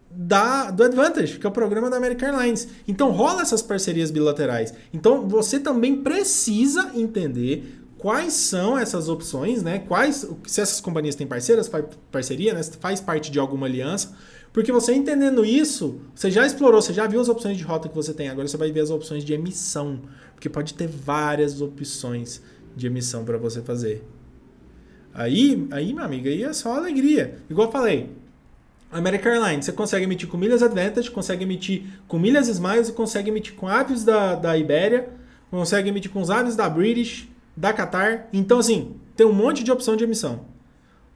[0.10, 2.70] da, do Advantage, que é o programa da American Airlines.
[2.88, 4.74] Então rola essas parcerias bilaterais.
[4.94, 9.80] Então você também precisa entender quais são essas opções, né?
[9.80, 11.70] Quais, se essas companhias têm parceiras,
[12.10, 12.64] parceria, né?
[12.80, 14.16] faz parte de alguma aliança
[14.56, 17.94] porque você entendendo isso, você já explorou, você já viu as opções de rota que
[17.94, 20.00] você tem, agora você vai ver as opções de emissão.
[20.34, 22.42] Porque pode ter várias opções
[22.74, 24.08] de emissão para você fazer.
[25.14, 27.38] Aí, aí, minha amiga, aí é só alegria.
[27.50, 28.12] Igual eu falei,
[28.90, 33.56] American Airlines, você consegue emitir com milhas Advantage, consegue emitir com milhas Smiles consegue emitir
[33.56, 35.10] com aves da, da Ibéria,
[35.52, 38.30] consegue emitir com os aves da British, da Qatar.
[38.32, 40.55] Então, assim, tem um monte de opção de emissão.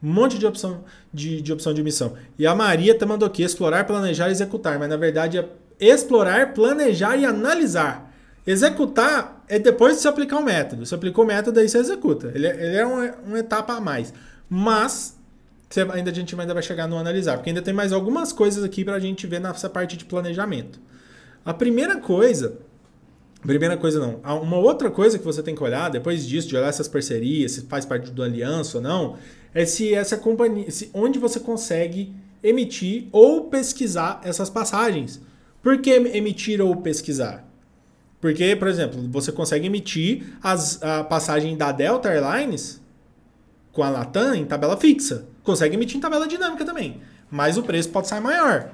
[0.02, 2.14] Um monte de opção de, de opção de missão.
[2.38, 4.78] E a Maria tá mandou aqui explorar, planejar e executar.
[4.78, 8.10] Mas na verdade é explorar, planejar e analisar.
[8.46, 10.86] Executar é depois de você aplicar o método.
[10.86, 12.32] Você aplicou o método, aí você executa.
[12.34, 14.12] Ele, é, ele é uma, uma etapa a mais.
[14.48, 15.16] Mas
[15.68, 18.64] você, ainda a gente ainda vai chegar no analisar, porque ainda tem mais algumas coisas
[18.64, 20.80] aqui para a gente ver nessa parte de planejamento.
[21.44, 22.58] A primeira coisa
[23.42, 24.16] Primeira coisa não.
[24.42, 27.62] Uma outra coisa que você tem que olhar, depois disso, de olhar essas parcerias, se
[27.62, 29.16] faz parte do aliança ou não,
[29.54, 30.70] é se essa companhia.
[30.70, 35.20] Se, onde você consegue emitir ou pesquisar essas passagens.
[35.62, 37.44] Por que emitir ou pesquisar?
[38.20, 42.80] Porque, por exemplo, você consegue emitir as, a passagem da Delta Airlines
[43.72, 45.26] com a Latam em tabela fixa.
[45.42, 47.00] Consegue emitir em tabela dinâmica também.
[47.30, 48.70] Mas o preço pode sair maior.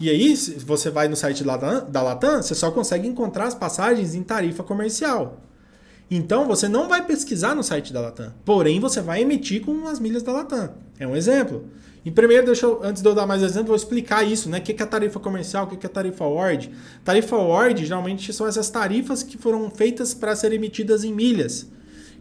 [0.00, 4.14] E aí, se você vai no site da Latam, você só consegue encontrar as passagens
[4.14, 5.40] em tarifa comercial.
[6.10, 8.32] Então, você não vai pesquisar no site da Latam.
[8.44, 10.74] Porém, você vai emitir com as milhas da Latam.
[10.98, 11.66] É um exemplo.
[12.04, 14.58] E primeiro, deixa eu, antes de eu dar mais exemplo, vou explicar isso, né?
[14.58, 16.70] O que é tarifa comercial, o que é tarifa award.
[17.02, 21.66] Tarifa award, geralmente, são essas tarifas que foram feitas para serem emitidas em milhas,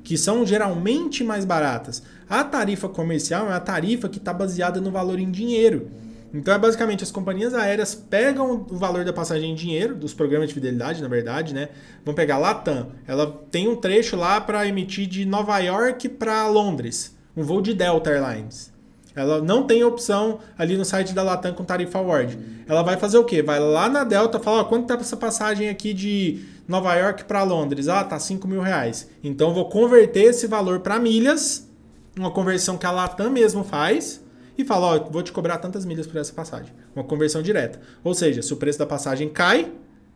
[0.02, 2.02] que são geralmente mais baratas.
[2.30, 5.92] A tarifa comercial é a tarifa que está baseada no valor em dinheiro.
[6.34, 10.48] Então é basicamente as companhias aéreas pegam o valor da passagem em dinheiro, dos programas
[10.48, 11.70] de fidelidade, na verdade, né?
[12.04, 12.88] Vão pegar Latam.
[13.08, 17.76] Ela tem um trecho lá para emitir de Nova York para Londres, um voo de
[17.76, 18.74] Delta Airlines.
[19.16, 22.36] Ela não tem opção ali no site da Latam com tarifa award.
[22.68, 23.44] Ela vai fazer o quê?
[23.44, 27.88] Vai lá na Delta fala: quanto tá essa passagem aqui de Nova York para Londres?
[27.88, 29.08] Ah, tá 5 mil reais.
[29.24, 31.70] Então vou converter esse valor para milhas,
[32.18, 34.23] uma conversão que a Latam mesmo faz
[34.58, 36.74] e fala, ó, vou te cobrar tantas milhas por essa passagem.
[36.96, 37.82] Uma conversão direta.
[38.04, 39.72] Ou seja, se o preço da passagem cai,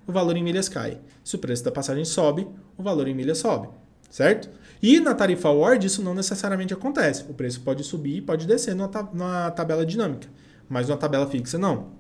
[0.06, 1.00] o valor em milhas cai.
[1.24, 2.48] Se o preço da passagem sobe,
[2.78, 3.68] o valor em milhas sobe.
[4.10, 4.50] certo?
[4.82, 7.26] E na tarifa Word isso não necessariamente acontece.
[7.28, 10.28] O preço pode subir e pode descer numa, tabela dinâmica,
[10.70, 11.98] mas numa tabela fixa não.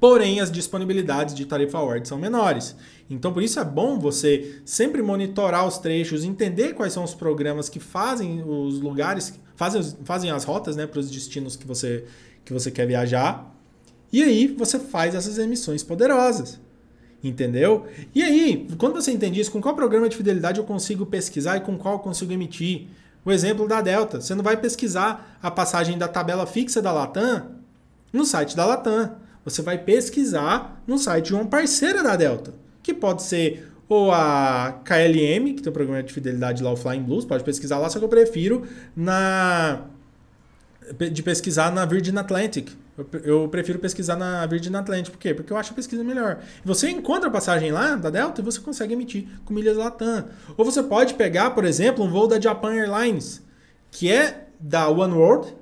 [0.00, 2.76] Porém, as disponibilidades de tarifa Word são menores.
[3.08, 7.68] Então, por isso é bom você sempre monitorar os trechos, entender quais são os programas
[7.68, 12.04] que fazem os lugares, fazem, fazem as rotas né, para os destinos que você,
[12.44, 13.54] que você quer viajar.
[14.12, 16.60] E aí você faz essas emissões poderosas.
[17.22, 17.86] Entendeu?
[18.14, 21.60] E aí, quando você entende isso, com qual programa de fidelidade eu consigo pesquisar e
[21.60, 22.88] com qual eu consigo emitir?
[23.24, 24.20] O exemplo da Delta.
[24.20, 27.52] Você não vai pesquisar a passagem da tabela fixa da Latam
[28.12, 29.16] no site da Latam.
[29.44, 34.80] Você vai pesquisar no site de uma parceira da Delta, que pode ser ou a
[34.84, 37.98] KLM, que tem um programa de fidelidade lá, o Flying Blues, pode pesquisar lá, só
[37.98, 38.66] que eu prefiro
[38.96, 39.82] na
[41.10, 42.68] de pesquisar na Virgin Atlantic,
[43.24, 45.10] eu prefiro pesquisar na Virgin Atlantic.
[45.10, 45.34] Por quê?
[45.34, 46.38] Porque eu acho a pesquisa melhor.
[46.64, 50.26] Você encontra a passagem lá da Delta e você consegue emitir com milhas Latam.
[50.56, 53.42] Ou você pode pegar, por exemplo, um voo da Japan Airlines,
[53.90, 55.54] que é da One World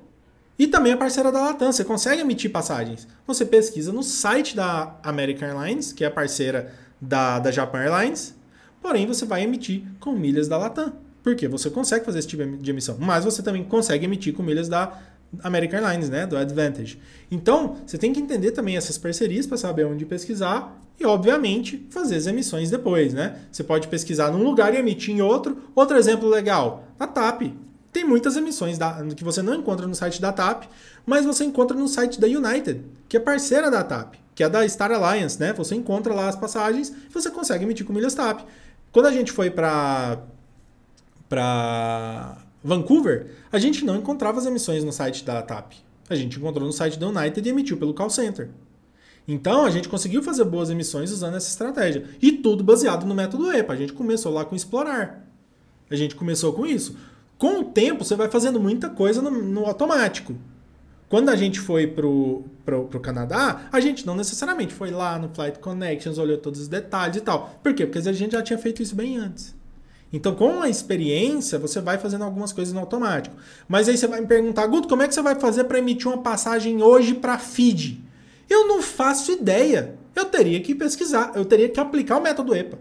[0.59, 1.71] e também é parceira da Latam.
[1.71, 3.07] Você consegue emitir passagens.
[3.25, 6.71] Você pesquisa no site da American Airlines, que é parceira
[7.07, 8.35] da, da Japan Airlines,
[8.81, 10.93] porém você vai emitir com milhas da Latam.
[11.23, 12.97] Porque você consegue fazer esse tipo de emissão.
[12.99, 14.99] Mas você também consegue emitir com milhas da
[15.41, 16.99] American Airlines, né, do Advantage.
[17.31, 22.17] Então, você tem que entender também essas parcerias para saber onde pesquisar e, obviamente, fazer
[22.17, 23.39] as emissões depois, né?
[23.51, 25.57] Você pode pesquisar num lugar e emitir em outro.
[25.73, 27.53] Outro exemplo legal, a TAP.
[27.91, 30.65] Tem muitas emissões da, que você não encontra no site da TAP,
[31.05, 34.67] mas você encontra no site da United, que é parceira da TAP, que é da
[34.67, 35.53] Star Alliance, né?
[35.53, 38.41] Você encontra lá as passagens e você consegue emitir com milhas TAP.
[38.91, 40.19] Quando a gente foi para
[41.29, 45.73] para Vancouver, a gente não encontrava as emissões no site da TAP.
[46.09, 48.49] A gente encontrou no site da United e emitiu pelo call center.
[49.27, 52.05] Então a gente conseguiu fazer boas emissões usando essa estratégia.
[52.21, 53.73] E tudo baseado no método EPA.
[53.73, 55.27] A gente começou lá com explorar.
[55.89, 56.97] A gente começou com isso.
[57.37, 60.35] Com o tempo, você vai fazendo muita coisa no, no automático.
[61.13, 65.29] Quando a gente foi pro, pro, pro Canadá, a gente não necessariamente foi lá no
[65.29, 67.53] Flight Connections, olhou todos os detalhes e tal.
[67.61, 67.85] Por quê?
[67.85, 69.53] Porque a gente já tinha feito isso bem antes.
[70.11, 73.35] Então, com a experiência, você vai fazendo algumas coisas no automático.
[73.67, 76.07] Mas aí você vai me perguntar, Guto, como é que você vai fazer para emitir
[76.07, 78.03] uma passagem hoje para feed?
[78.49, 79.93] Eu não faço ideia.
[80.15, 82.79] Eu teria que pesquisar, eu teria que aplicar o método EPA.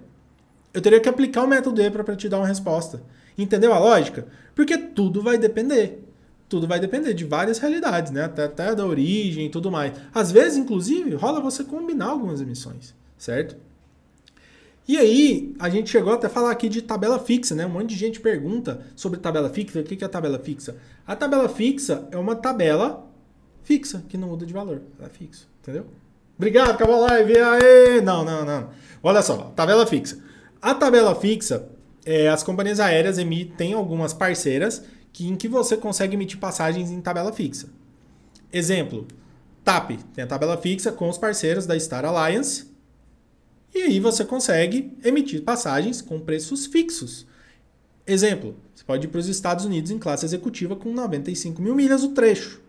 [0.72, 3.02] Eu teria que aplicar o método EPA para te dar uma resposta.
[3.36, 4.26] Entendeu a lógica?
[4.54, 6.02] Porque tudo vai depender.
[6.52, 8.24] Tudo vai depender de várias realidades, né?
[8.24, 9.94] Até, até da origem e tudo mais.
[10.12, 13.56] Às vezes, inclusive, rola você combinar algumas emissões, certo?
[14.86, 17.64] E aí, a gente chegou até a falar aqui de tabela fixa, né?
[17.64, 19.80] Um monte de gente pergunta sobre tabela fixa.
[19.80, 20.76] O que é a tabela fixa?
[21.06, 23.10] A tabela fixa é uma tabela
[23.62, 24.82] fixa, que não muda de valor.
[24.98, 25.86] Ela é fixa, entendeu?
[26.36, 27.34] Obrigado, acabou a live.
[27.38, 28.02] Aê!
[28.02, 28.68] Não, não, não.
[29.02, 30.18] Olha só, tabela fixa.
[30.60, 31.66] A tabela fixa,
[32.04, 34.82] é, as companhias aéreas emitem algumas parceiras
[35.12, 37.68] que, em que você consegue emitir passagens em tabela fixa.
[38.52, 39.06] Exemplo,
[39.64, 42.66] TAP tem a tabela fixa com os parceiros da Star Alliance
[43.74, 47.26] e aí você consegue emitir passagens com preços fixos.
[48.06, 52.02] Exemplo, você pode ir para os Estados Unidos em classe executiva com 95 mil milhas
[52.02, 52.60] o trecho.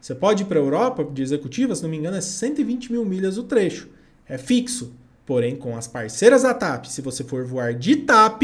[0.00, 3.04] Você pode ir para a Europa de executiva, se não me engano, é 120 mil
[3.04, 3.88] milhas o trecho.
[4.26, 4.92] É fixo.
[5.24, 8.42] Porém, com as parceiras da TAP, se você for voar de TAP,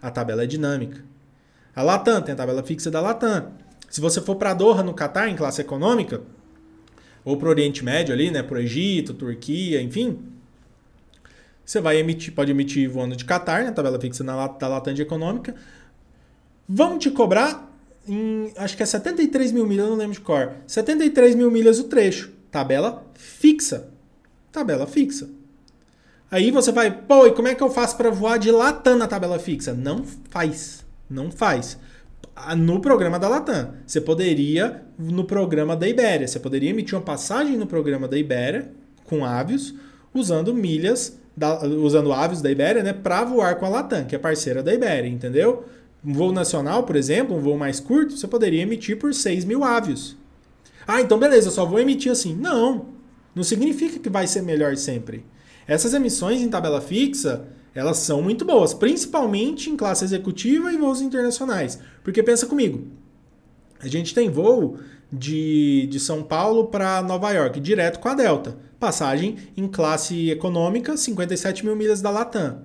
[0.00, 1.04] a tabela é dinâmica.
[1.76, 3.52] A Latam tem a tabela fixa da Latam.
[3.90, 6.22] Se você for para Doha, no Catar, em classe econômica,
[7.22, 10.18] ou para o Oriente Médio ali, né, para o Egito, Turquia, enfim,
[11.62, 15.02] você vai emitir, pode emitir voando de Qatar, na tabela fixa na, da Latam de
[15.02, 15.54] Econômica.
[16.66, 17.70] Vão te cobrar
[18.08, 20.52] em, acho que é 73 mil milhas, não lembro de cor.
[20.66, 22.32] 73 mil milhas o trecho.
[22.50, 23.90] Tabela fixa.
[24.50, 25.28] Tabela fixa.
[26.30, 29.06] Aí você vai, pô, e como é que eu faço para voar de Latam na
[29.06, 29.74] tabela fixa?
[29.74, 30.85] Não faz.
[31.08, 31.78] Não faz.
[32.56, 33.72] No programa da Latam.
[33.86, 38.70] Você poderia, no programa da Ibéria, você poderia emitir uma passagem no programa da Ibéria,
[39.04, 39.74] com Avios,
[40.12, 44.18] usando milhas da, usando aves da Ibéria, né, para voar com a Latam, que é
[44.18, 45.64] parceira da Ibéria, entendeu?
[46.04, 49.62] Um voo nacional, por exemplo, um voo mais curto, você poderia emitir por 6 mil
[49.62, 50.16] avios.
[50.86, 52.34] Ah, então beleza, eu só vou emitir assim.
[52.34, 52.86] Não,
[53.34, 55.24] não significa que vai ser melhor sempre.
[55.66, 57.44] Essas emissões em tabela fixa,
[57.76, 61.78] elas são muito boas, principalmente em classe executiva e voos internacionais.
[62.02, 62.86] Porque pensa comigo,
[63.78, 64.78] a gente tem voo
[65.12, 68.56] de, de São Paulo para Nova York, direto com a Delta.
[68.80, 72.62] Passagem em classe econômica, 57 mil milhas da Latam.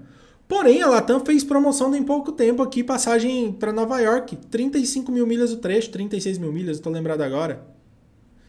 [0.47, 5.27] Porém, a Latam fez promoção em pouco tempo aqui, passagem para Nova York, 35 mil
[5.27, 7.65] milhas o trecho, 36 mil milhas, estou lembrado agora.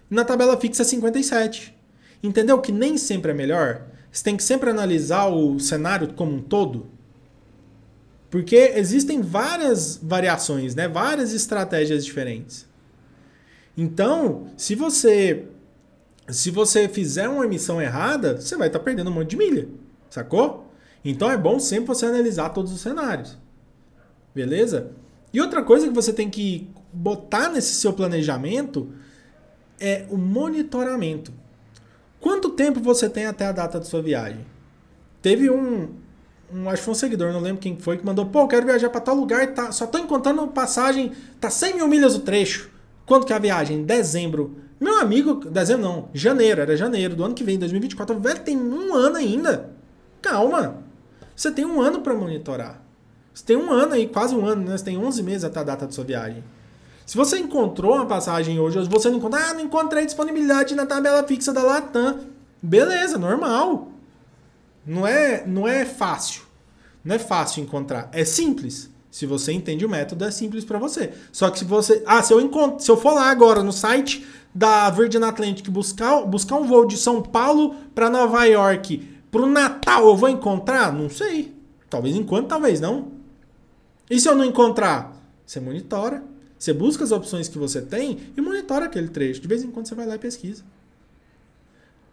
[0.09, 1.75] Na tabela fixa, 57.
[2.23, 3.92] Entendeu que nem sempre é melhor?
[4.13, 6.87] Você tem que sempre analisar o cenário como um todo.
[8.31, 10.87] Porque existem várias variações, né?
[10.87, 12.69] Várias estratégias diferentes.
[13.77, 15.47] Então, se você
[16.29, 19.69] se você fizer uma emissão errada, você vai estar tá perdendo um monte de milha,
[20.09, 20.71] sacou?
[21.05, 23.37] Então é bom sempre você analisar todos os cenários.
[24.35, 24.93] Beleza?
[25.33, 28.93] E outra coisa que você tem que botar nesse seu planejamento
[29.81, 31.33] é o monitoramento.
[32.23, 34.47] Quanto tempo você tem até a data da sua viagem?
[35.21, 35.89] Teve um,
[36.55, 38.89] um acho que foi um seguidor, não lembro quem foi, que mandou, pô, quero viajar
[38.91, 41.11] para tal lugar, tá, só tô encontrando passagem,
[41.41, 42.71] tá 100 mil milhas o trecho.
[43.05, 43.83] Quanto que é a viagem?
[43.83, 44.57] Dezembro.
[44.79, 48.17] Meu amigo, dezembro não, janeiro, era janeiro do ano que vem, 2024.
[48.21, 49.71] Velho, tem um ano ainda.
[50.21, 50.79] Calma.
[51.35, 52.81] Você tem um ano para monitorar.
[53.35, 54.79] Você tem um ano aí, quase um ano, né?
[54.79, 56.45] Você tem 11 meses até a data da sua viagem.
[57.05, 61.23] Se você encontrou uma passagem hoje, você não encontrou, ah, não encontrei disponibilidade na tabela
[61.25, 62.21] fixa da Latam.
[62.63, 63.89] Beleza, normal.
[64.87, 66.43] Não é, não é fácil.
[67.05, 68.09] Não é fácil encontrar.
[68.13, 68.91] É simples.
[69.11, 71.13] Se você entende o método, é simples para você.
[71.31, 72.03] Só que se você.
[72.07, 76.23] Ah, se eu, encontro, se eu for lá agora no site da Virgin Atlantic buscar,
[76.23, 80.93] buscar um voo de São Paulo para Nova York pro Natal, eu vou encontrar?
[80.93, 81.55] Não sei.
[81.91, 83.09] Talvez enquanto, talvez não.
[84.09, 85.15] E se eu não encontrar?
[85.45, 86.23] Você monitora.
[86.63, 89.41] Você busca as opções que você tem e monitora aquele trecho.
[89.41, 90.63] De vez em quando você vai lá e pesquisa.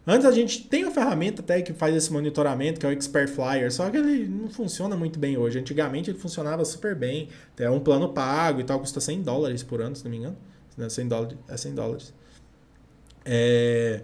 [0.04, 3.28] Antes a gente tem uma ferramenta até que faz esse monitoramento, que é o Expert
[3.28, 5.60] Flyer, só que ele não funciona muito bem hoje.
[5.60, 7.28] Antigamente ele funcionava super bem.
[7.56, 10.36] É um plano pago e tal, custa 100 dólares por ano, se não me engano.
[10.88, 12.12] 100 dólares, é 100 dólares.
[13.24, 14.00] É,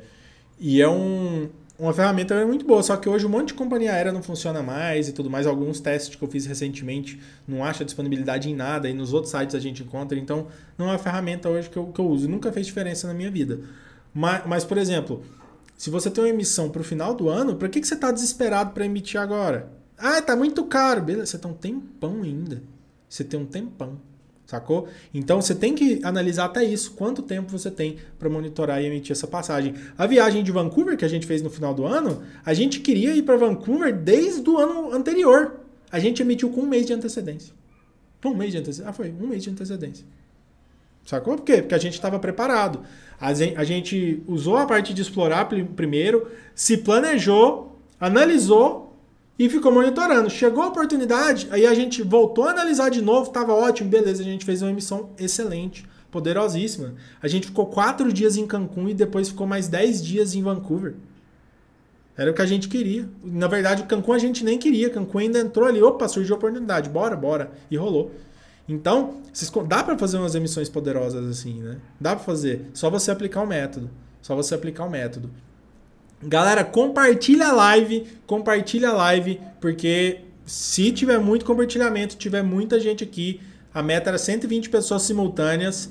[0.60, 4.12] e é um, uma ferramenta muito boa, só que hoje um monte de companhia aérea
[4.12, 5.46] não funciona mais e tudo mais.
[5.46, 9.54] Alguns testes que eu fiz recentemente não acha disponibilidade em nada e nos outros sites
[9.54, 10.18] a gente encontra.
[10.18, 10.46] Então
[10.78, 12.28] não é uma ferramenta hoje que eu, que eu uso.
[12.28, 13.60] Nunca fez diferença na minha vida.
[14.14, 15.22] Mas, mas por exemplo
[15.76, 18.10] se você tem uma emissão para o final do ano, para que, que você está
[18.10, 19.70] desesperado para emitir agora?
[19.98, 21.02] Ah, tá muito caro.
[21.02, 22.62] Beleza, você tem um tempão ainda.
[23.08, 24.00] Você tem um tempão.
[24.46, 24.88] Sacou?
[25.12, 29.10] Então você tem que analisar até isso, quanto tempo você tem para monitorar e emitir
[29.10, 29.74] essa passagem.
[29.98, 33.14] A viagem de Vancouver que a gente fez no final do ano, a gente queria
[33.16, 35.60] ir para Vancouver desde o ano anterior.
[35.90, 37.52] A gente emitiu com um mês de antecedência.
[38.24, 38.88] Um mês de antecedência.
[38.88, 40.04] Ah, foi um mês de antecedência.
[41.04, 41.36] Sacou?
[41.36, 41.58] Por quê?
[41.58, 42.82] Porque a gente estava preparado.
[43.20, 48.85] A gente usou a parte de explorar primeiro, se planejou, analisou
[49.38, 50.30] e ficou monitorando.
[50.30, 54.24] Chegou a oportunidade, aí a gente voltou a analisar de novo, estava ótimo, beleza, a
[54.24, 56.94] gente fez uma emissão excelente, poderosíssima.
[57.22, 60.94] A gente ficou quatro dias em Cancún e depois ficou mais dez dias em Vancouver.
[62.16, 63.06] Era o que a gente queria.
[63.22, 64.88] Na verdade, o Cancún a gente nem queria.
[64.88, 67.50] Cancún ainda entrou ali, opa, surgiu a oportunidade, bora, bora.
[67.70, 68.10] E rolou.
[68.66, 69.20] Então,
[69.68, 71.76] dá para fazer umas emissões poderosas assim, né?
[72.00, 72.70] Dá para fazer.
[72.72, 73.90] Só você aplicar o método.
[74.22, 75.30] Só você aplicar o método.
[76.26, 83.04] Galera, compartilha a live, compartilha a live, porque se tiver muito compartilhamento, tiver muita gente
[83.04, 83.40] aqui,
[83.72, 85.90] a meta era 120 pessoas simultâneas.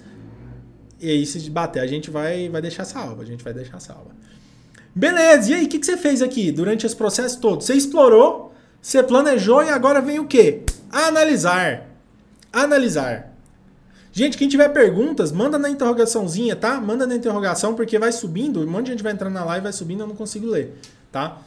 [1.00, 3.24] E aí, se bater, a gente vai, vai deixar salva.
[3.24, 4.12] A gente vai deixar salva.
[4.94, 7.62] Beleza, e aí, o que, que você fez aqui durante esse processo todo?
[7.62, 10.64] Você explorou, você planejou e agora vem o quê?
[10.92, 11.96] Analisar
[12.56, 13.35] analisar.
[14.18, 16.80] Gente, quem tiver perguntas, manda na interrogaçãozinha, tá?
[16.80, 19.74] Manda na interrogação, porque vai subindo, um monte de gente vai entrando na live, vai
[19.74, 20.74] subindo, eu não consigo ler,
[21.12, 21.40] tá?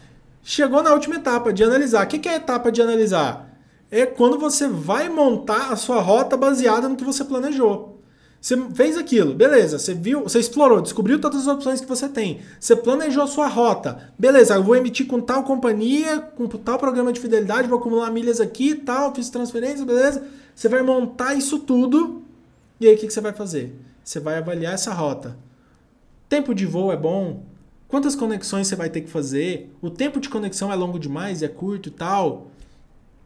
[0.45, 2.05] Chegou na última etapa de analisar.
[2.05, 3.59] O que é a etapa de analisar?
[3.91, 8.03] É quando você vai montar a sua rota baseada no que você planejou.
[8.39, 12.41] Você fez aquilo, beleza, você viu, você explorou, descobriu todas as opções que você tem.
[12.61, 14.13] Você planejou a sua rota.
[14.19, 18.43] Beleza, eu vou emitir com tal companhia, com tal programa de fidelidade, vou acumular milhas
[18.43, 20.23] aqui, tal, fiz transferência, beleza?
[20.55, 22.28] Você vai montar isso tudo
[22.81, 23.75] e aí o que, você vai fazer?
[24.05, 25.37] Você vai avaliar essa rota.
[26.29, 27.45] Tempo de voo é bom?
[27.89, 29.75] Quantas conexões você vai ter que fazer?
[29.81, 32.51] O tempo de conexão é longo demais, é curto e tal?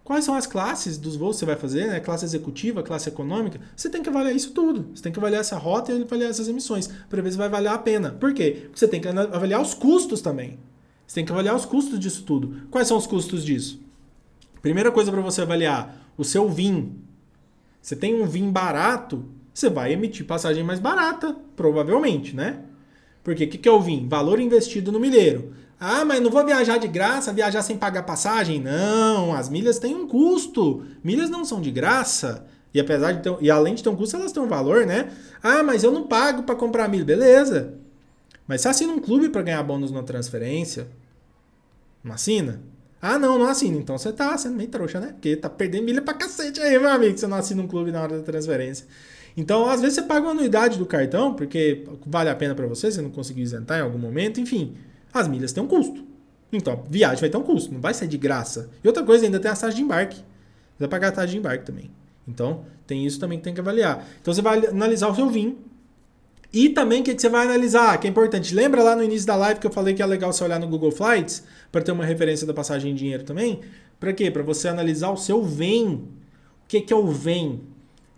[0.05, 2.01] Quais são as classes dos voos que você vai fazer, né?
[2.01, 3.61] Classe executiva, classe econômica.
[3.77, 4.87] Você tem que avaliar isso tudo.
[4.95, 7.69] Você tem que avaliar essa rota e avaliar essas emissões para ver se vai valer
[7.69, 8.11] a pena.
[8.11, 8.63] Por quê?
[8.63, 10.59] Porque você tem que avaliar os custos também.
[11.07, 12.67] Você tem que avaliar os custos disso tudo.
[12.71, 13.81] Quais são os custos disso?
[14.61, 16.97] Primeira coisa para você avaliar, o seu VIN.
[17.81, 22.61] Você tem um VIN barato, você vai emitir passagem mais barata, provavelmente, né?
[23.23, 24.09] Porque o que, que o VIN?
[24.09, 25.53] Valor investido no milheiro.
[25.79, 28.61] Ah, mas não vou viajar de graça, viajar sem pagar passagem?
[28.61, 30.85] Não, as milhas têm um custo.
[31.03, 32.47] Milhas não são de graça.
[32.73, 35.11] E apesar de ter, e além de ter um custo, elas têm um valor, né?
[35.43, 37.05] Ah, mas eu não pago para comprar milha.
[37.05, 37.75] Beleza.
[38.47, 40.89] Mas você assina um clube para ganhar bônus na transferência?
[42.03, 42.63] Não assina?
[43.01, 43.77] Ah, não, não assina.
[43.77, 45.09] Então você tá sendo meio trouxa, né?
[45.09, 47.91] Porque tá perdendo milha pra cacete aí, meu amigo, que você não assina um clube
[47.91, 48.87] na hora da transferência.
[49.37, 52.91] Então, às vezes você paga uma anuidade do cartão, porque vale a pena para você,
[52.91, 54.75] você não conseguiu isentar em algum momento, enfim.
[55.13, 56.05] As milhas têm um custo.
[56.53, 58.71] Então, viagem vai ter um custo, não vai ser de graça.
[58.85, 60.23] E outra coisa, ainda tem a taxa de embarque.
[60.79, 61.91] vai pagar a taxa de embarque também.
[62.29, 64.07] Então, tem isso também que tem que avaliar.
[64.21, 65.57] Então, você vai analisar o seu VIN.
[66.53, 68.55] E também o que, que você vai analisar, que é importante.
[68.55, 70.69] Lembra lá no início da live que eu falei que é legal você olhar no
[70.69, 73.61] Google Flights para ter uma referência da passagem em dinheiro também?
[73.99, 74.31] Para quê?
[74.31, 75.95] Para você analisar o seu VEM.
[75.95, 77.63] O que, que é o VEM?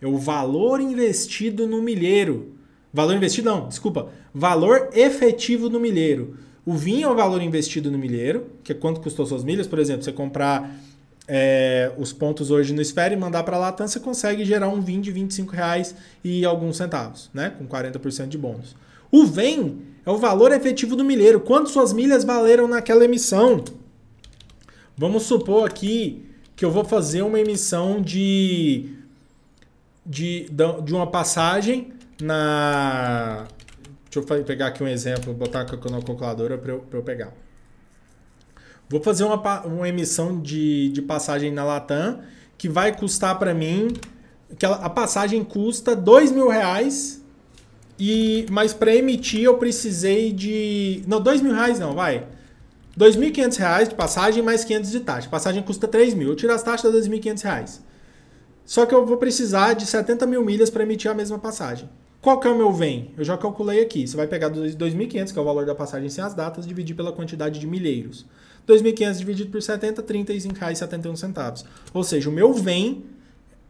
[0.01, 2.53] É o valor investido no milheiro.
[2.93, 4.09] Valor investido não, desculpa.
[4.33, 6.37] Valor efetivo no milheiro.
[6.65, 9.67] O VIN é o valor investido no milheiro, que é quanto custou suas milhas.
[9.67, 10.75] Por exemplo, você comprar
[11.27, 14.81] é, os pontos hoje no Sphere e mandar para a Latam, você consegue gerar um
[14.81, 17.51] VIN de 25 reais e alguns centavos, né?
[17.57, 18.75] com 40% de bônus.
[19.11, 21.39] O VEM é o valor efetivo do milheiro.
[21.39, 23.63] Quanto suas milhas valeram naquela emissão?
[24.97, 26.25] Vamos supor aqui
[26.55, 28.89] que eu vou fazer uma emissão de,
[30.05, 30.47] de,
[30.83, 33.47] de uma passagem na
[34.15, 37.33] Deixa eu pegar aqui um exemplo, botar na calculadora para eu, eu pegar.
[38.89, 42.21] Vou fazer uma, uma emissão de, de passagem na Latam
[42.57, 43.89] que vai custar para mim.
[44.57, 47.21] Que a, passagem custa dois mil reais.
[47.99, 51.03] E, mas para emitir eu precisei de.
[51.07, 52.25] Não, dois mil reais não, vai.
[52.97, 55.27] 2.500 reais de passagem mais 500 de taxa.
[55.27, 56.29] A passagem custa 3 mil.
[56.29, 57.83] Eu tiro as taxas de 2.500 reais.
[58.65, 61.87] Só que eu vou precisar de 70 mil milhas para emitir a mesma passagem.
[62.19, 63.11] Qual que é o meu VEM?
[63.15, 64.07] Eu já calculei aqui.
[64.07, 67.11] Você vai pegar 2.500, que é o valor da passagem sem as datas, dividir pela
[67.11, 68.25] quantidade de milheiros.
[68.67, 71.65] 2.500 dividido por 70, R$ 35,71.
[71.93, 73.03] Ou seja, o meu VEM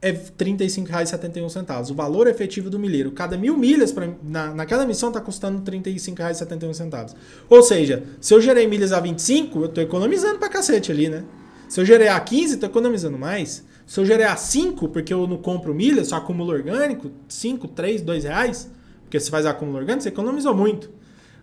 [0.02, 1.92] é R$ 35,71.
[1.92, 3.12] O valor efetivo do milheiro.
[3.12, 7.14] Cada mil milhas pra, na, naquela missão está custando R$ 35,71.
[7.50, 11.26] Ou seja, se eu gerei milhas a 25, eu estou economizando pra cacete ali, né?
[11.68, 13.66] Se eu gerei a 15, estou economizando mais.
[13.86, 18.24] Se eu gerar 5, porque eu não compro milha, só acumulo orgânico, 5, 3, 2
[18.24, 18.70] reais,
[19.04, 20.90] porque você faz acúmulo orgânico, você economizou muito.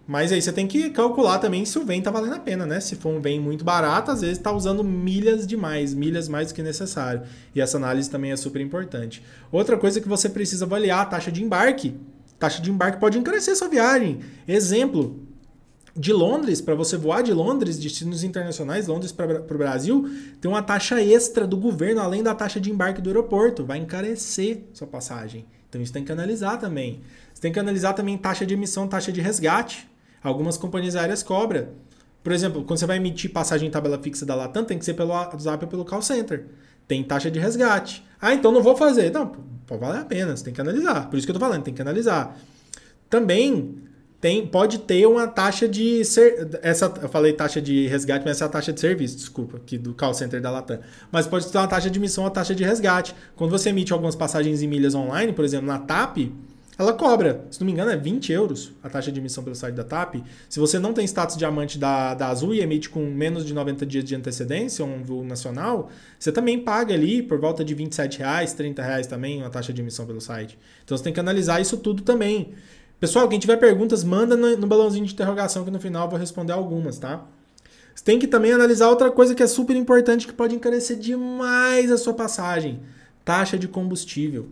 [0.07, 2.81] Mas aí você tem que calcular também se o bem está valendo a pena, né?
[2.81, 6.55] Se for um bem muito barato, às vezes está usando milhas demais, milhas mais do
[6.55, 7.23] que necessário.
[7.55, 9.23] E essa análise também é super importante.
[9.53, 11.95] Outra coisa que você precisa avaliar a taxa de embarque.
[12.37, 14.19] Taxa de embarque pode encarecer sua viagem.
[14.49, 15.21] Exemplo,
[15.95, 20.09] de Londres, para você voar de Londres, destinos internacionais, Londres para o Brasil,
[20.41, 23.65] tem uma taxa extra do governo, além da taxa de embarque do aeroporto.
[23.65, 25.45] Vai encarecer sua passagem.
[25.69, 27.03] Então isso tem que analisar também.
[27.33, 29.89] Você tem que analisar também taxa de emissão, taxa de resgate.
[30.23, 31.69] Algumas companhias aéreas cobram.
[32.23, 34.95] Por exemplo, quando você vai emitir passagem em tabela fixa da Latam, tem que ser
[34.95, 36.47] pelo WhatsApp ou pelo call center.
[36.87, 38.05] Tem taxa de resgate.
[38.21, 39.11] Ah, então não vou fazer.
[39.11, 39.27] Não,
[39.67, 41.11] pode valer a pena, você tem que analisar.
[41.11, 42.39] Por isso que eu tô falando, tem que analisar.
[43.11, 43.83] Também
[44.23, 48.45] tem, pode ter uma taxa de ser, essa eu falei taxa de resgate, mas essa
[48.45, 50.79] é a taxa de serviço, desculpa, aqui do call center da Latam.
[51.11, 53.17] Mas pode ter uma taxa de emissão, uma taxa de resgate.
[53.35, 56.31] Quando você emite algumas passagens em milhas online, por exemplo, na TAP,
[56.79, 59.75] ela cobra, se não me engano, é 20 euros a taxa de emissão pelo site
[59.75, 60.23] da TAP.
[60.49, 63.85] Se você não tem status diamante da, da Azul e emite com menos de 90
[63.85, 68.53] dias de antecedência, um voo nacional, você também paga ali por volta de 27 reais,
[68.53, 70.57] 30 reais também uma taxa de emissão pelo site.
[70.85, 72.55] Então você tem que analisar isso tudo também.
[73.03, 76.21] Pessoal, quem tiver perguntas, manda no, no balãozinho de interrogação que no final eu vou
[76.21, 77.27] responder algumas, tá?
[77.93, 81.91] Você tem que também analisar outra coisa que é super importante que pode encarecer demais
[81.91, 82.81] a sua passagem:
[83.25, 84.47] taxa de combustível.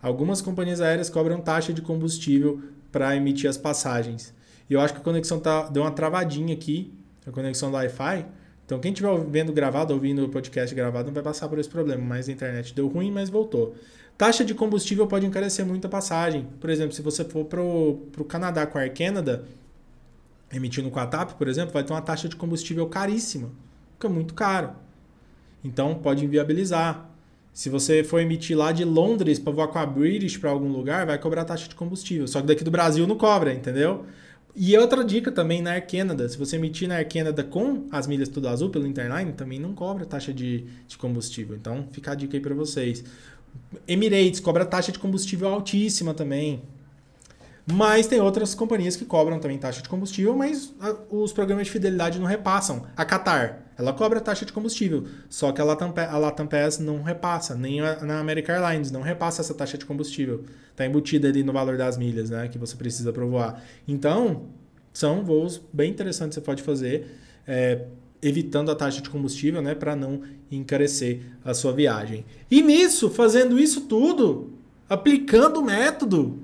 [0.00, 4.32] Algumas companhias aéreas cobram taxa de combustível para emitir as passagens.
[4.70, 6.94] E eu acho que a conexão tá, deu uma travadinha aqui,
[7.26, 8.24] a conexão do Wi-Fi.
[8.64, 12.02] Então, quem estiver vendo gravado, ouvindo o podcast gravado, não vai passar por esse problema.
[12.02, 13.74] Mas a internet deu ruim, mas voltou.
[14.20, 16.46] Taxa de combustível pode encarecer muito a passagem.
[16.60, 19.46] Por exemplo, se você for para o Canadá com a Air Canada,
[20.52, 23.48] emitindo com a TAP, por exemplo, vai ter uma taxa de combustível caríssima,
[23.98, 24.72] que é muito caro.
[25.64, 27.08] Então pode inviabilizar.
[27.54, 31.06] Se você for emitir lá de Londres para voar com a British para algum lugar,
[31.06, 32.28] vai cobrar taxa de combustível.
[32.28, 34.04] Só que daqui do Brasil não cobra, entendeu?
[34.54, 38.06] E outra dica também na Air Canada, se você emitir na Air Canada com as
[38.06, 41.56] milhas tudo azul pelo Interline, também não cobra taxa de, de combustível.
[41.56, 43.02] Então fica a dica aí para vocês.
[43.86, 46.62] Emirates cobra taxa de combustível altíssima também.
[47.72, 50.74] Mas tem outras companhias que cobram também taxa de combustível, mas
[51.08, 52.84] os programas de fidelidade não repassam.
[52.96, 57.02] A Qatar, ela cobra taxa de combustível, só que a Latam, a Latam Pass não
[57.02, 60.44] repassa, nem a, na American Airlines não repassa essa taxa de combustível.
[60.70, 63.62] Está embutida ali no valor das milhas, né, que você precisa provar.
[63.86, 64.46] Então,
[64.92, 67.06] são voos bem interessantes que você pode fazer.
[67.46, 67.84] É,
[68.22, 72.24] evitando a taxa de combustível, né, para não encarecer a sua viagem.
[72.50, 74.50] E nisso, fazendo isso tudo,
[74.88, 76.38] aplicando o método,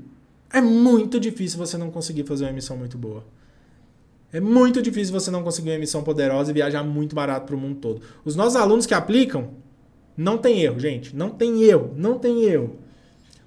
[0.53, 3.24] é muito difícil você não conseguir fazer uma emissão muito boa.
[4.33, 7.59] É muito difícil você não conseguir uma emissão poderosa e viajar muito barato para o
[7.59, 8.03] mundo todo.
[8.24, 9.51] Os nossos alunos que aplicam,
[10.16, 11.14] não tem erro, gente.
[11.14, 12.79] Não tem erro, não tem erro.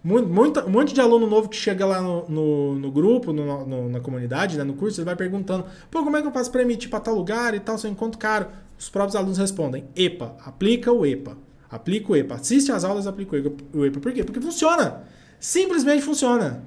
[0.02, 3.90] Muito, um monte de aluno novo que chega lá no, no, no grupo, no, no,
[3.90, 6.62] na comunidade, né, no curso, ele vai perguntando: pô, como é que eu faço para
[6.62, 8.48] emitir para tal lugar e tal, se eu encontro caro?
[8.78, 11.38] Os próprios alunos respondem: EPA, aplica o EPA.
[11.70, 12.36] Aplica o EPA.
[12.36, 13.36] Assiste as aulas, aplica
[13.74, 14.00] o EPA.
[14.00, 14.24] Por quê?
[14.24, 15.04] Porque funciona.
[15.40, 16.64] Simplesmente funciona.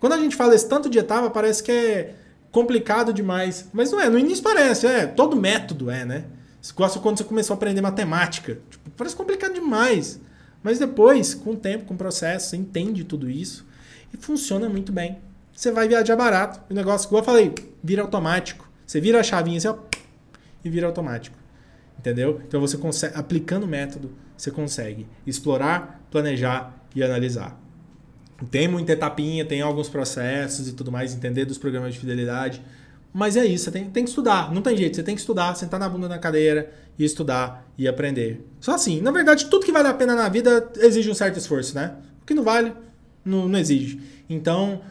[0.00, 2.14] Quando a gente fala esse tanto de etapa, parece que é
[2.50, 3.68] complicado demais.
[3.72, 4.10] Mas não é.
[4.10, 4.86] No início parece.
[4.86, 5.06] É.
[5.06, 6.24] Todo método é, né?
[6.74, 8.60] Gosta quando você começou a aprender matemática.
[8.68, 10.20] Tipo, parece complicado demais.
[10.62, 13.66] Mas depois, com o tempo, com o processo, você entende tudo isso
[14.12, 15.18] e funciona muito bem.
[15.52, 16.60] Você vai viajar barato.
[16.70, 18.68] O negócio, igual eu falei, vira automático.
[18.86, 19.76] Você vira a chavinha assim, ó,
[20.64, 21.36] e vira automático.
[21.98, 22.40] Entendeu?
[22.46, 27.60] Então você consegue, aplicando o método, você consegue explorar, planejar e analisar.
[28.50, 32.62] Tem muita etapinha, tem alguns processos e tudo mais, entender dos programas de fidelidade.
[33.18, 35.52] Mas é isso, você tem, tem que estudar, não tem jeito, você tem que estudar,
[35.56, 38.46] sentar na bunda na cadeira e estudar e aprender.
[38.60, 41.74] Só assim, na verdade, tudo que vale a pena na vida exige um certo esforço,
[41.74, 41.96] né?
[42.22, 42.72] O que não vale,
[43.24, 44.00] não, não exige.
[44.30, 44.82] Então,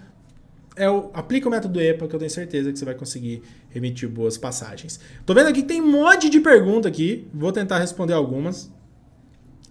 [0.76, 4.10] é o, aplica o método EPA que eu tenho certeza que você vai conseguir emitir
[4.10, 5.00] boas passagens.
[5.26, 8.70] Tô vendo aqui que tem um monte de pergunta aqui, vou tentar responder algumas.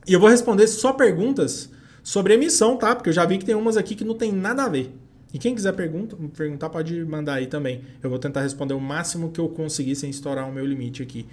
[0.08, 1.68] E eu vou responder só perguntas
[2.02, 2.96] sobre emissão, tá?
[2.96, 4.96] Porque eu já vi que tem umas aqui que não tem nada a ver.
[5.32, 7.82] E quem quiser pergunta, perguntar, pode mandar aí também.
[8.02, 11.26] Eu vou tentar responder o máximo que eu conseguir sem estourar o meu limite aqui.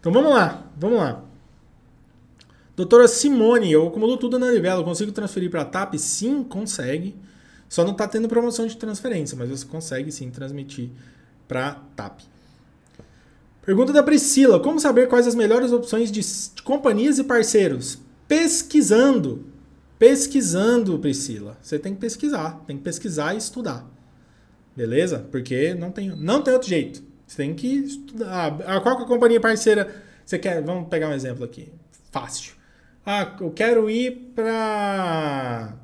[0.00, 1.24] Então vamos lá, vamos lá.
[2.76, 5.94] Doutora Simone, eu acumulo tudo na Livelo, consigo transferir para a TAP?
[5.94, 7.14] Sim, consegue.
[7.68, 10.90] Só não está tendo promoção de transferência, mas você consegue sim transmitir
[11.48, 12.20] para TAP.
[13.64, 16.22] Pergunta da Priscila: Como saber quais as melhores opções de
[16.62, 17.98] companhias e parceiros?
[18.28, 19.44] Pesquisando.
[19.98, 21.56] Pesquisando, Priscila.
[21.62, 23.86] Você tem que pesquisar, tem que pesquisar e estudar.
[24.76, 25.26] Beleza?
[25.30, 27.02] Porque não tem, não tem outro jeito.
[27.26, 28.58] Você tem que estudar.
[28.66, 30.62] Ah, qual que é a companhia parceira você quer?
[30.62, 31.72] Vamos pegar um exemplo aqui.
[32.12, 32.54] Fácil.
[33.04, 35.74] Ah, eu quero ir para.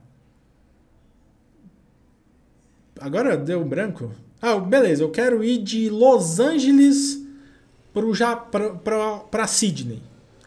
[3.00, 4.12] Agora deu branco.
[4.40, 5.02] Ah, beleza.
[5.02, 7.22] Eu quero ir de Los Angeles
[9.30, 10.02] para Sydney.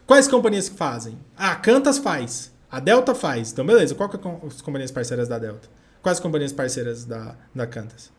[0.06, 1.18] Quais companhias que fazem?
[1.36, 2.54] Ah, Cantas faz.
[2.76, 3.54] A Delta faz.
[3.54, 3.96] Então, beleza.
[3.96, 5.70] Qual que é as companhias parceiras da Delta?
[6.02, 8.12] Quais companhias parceiras da, da Cantas?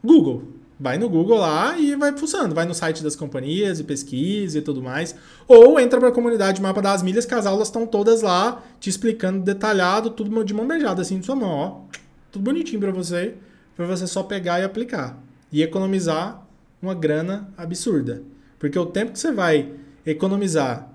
[0.00, 0.44] Google.
[0.78, 2.54] Vai no Google lá e vai pulsando.
[2.54, 5.16] Vai no site das companhias e pesquisa e tudo mais.
[5.48, 8.88] Ou entra para a comunidade Mapa das Milhas, que as aulas estão todas lá, te
[8.88, 11.50] explicando detalhado, tudo de mão beijada, assim, de sua mão.
[11.50, 11.80] Ó.
[12.30, 13.34] Tudo bonitinho para você,
[13.76, 15.18] para você só pegar e aplicar.
[15.50, 16.46] E economizar
[16.80, 18.22] uma grana absurda.
[18.56, 19.72] Porque o tempo que você vai
[20.06, 20.92] economizar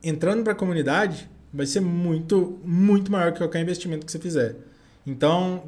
[0.00, 4.56] entrando para a comunidade vai ser muito, muito maior que qualquer investimento que você fizer.
[5.06, 5.62] Então,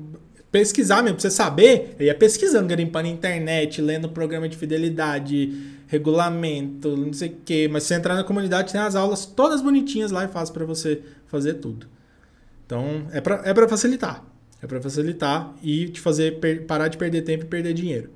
[0.50, 5.76] pesquisar mesmo, pra você saber, eu ia pesquisando, garimpando na internet, lendo programa de fidelidade,
[5.86, 7.68] regulamento, não sei o quê.
[7.70, 10.64] Mas se você entrar na comunidade, tem as aulas todas bonitinhas lá e fácil para
[10.64, 11.86] você fazer tudo.
[12.66, 14.24] Então, é para é pra facilitar.
[14.62, 18.10] É para facilitar e te fazer parar de perder tempo e perder dinheiro.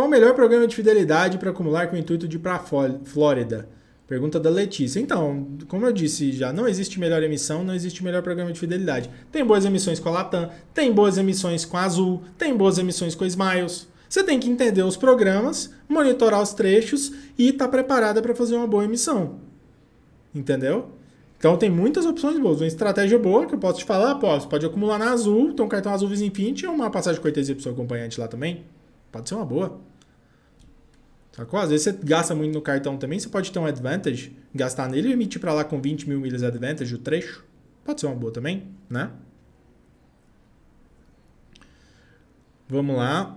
[0.00, 3.68] Qual o melhor programa de fidelidade para acumular com o intuito de ir para Flórida?
[4.08, 4.98] Pergunta da Letícia.
[4.98, 9.10] Então, como eu disse já, não existe melhor emissão, não existe melhor programa de fidelidade.
[9.30, 13.14] Tem boas emissões com a Latam, tem boas emissões com a Azul, tem boas emissões
[13.14, 13.88] com a Smiles.
[14.08, 18.56] Você tem que entender os programas, monitorar os trechos e estar tá preparada para fazer
[18.56, 19.34] uma boa emissão.
[20.34, 20.88] Entendeu?
[21.36, 22.62] Então tem muitas opções boas.
[22.62, 25.68] Uma estratégia boa que eu posso te falar, você pode acumular na Azul, tem um
[25.68, 28.64] cartão Azul Visa Infinity e uma passagem cortesia para o seu acompanhante lá também.
[29.12, 29.89] Pode ser uma boa.
[31.32, 31.60] Sacou?
[31.60, 35.08] Às vezes você gasta muito no cartão também, você pode ter um advantage, gastar nele
[35.08, 37.44] e emitir para lá com 20 mil milhas advantage o trecho.
[37.84, 39.10] Pode ser uma boa também, né?
[42.68, 43.36] Vamos lá.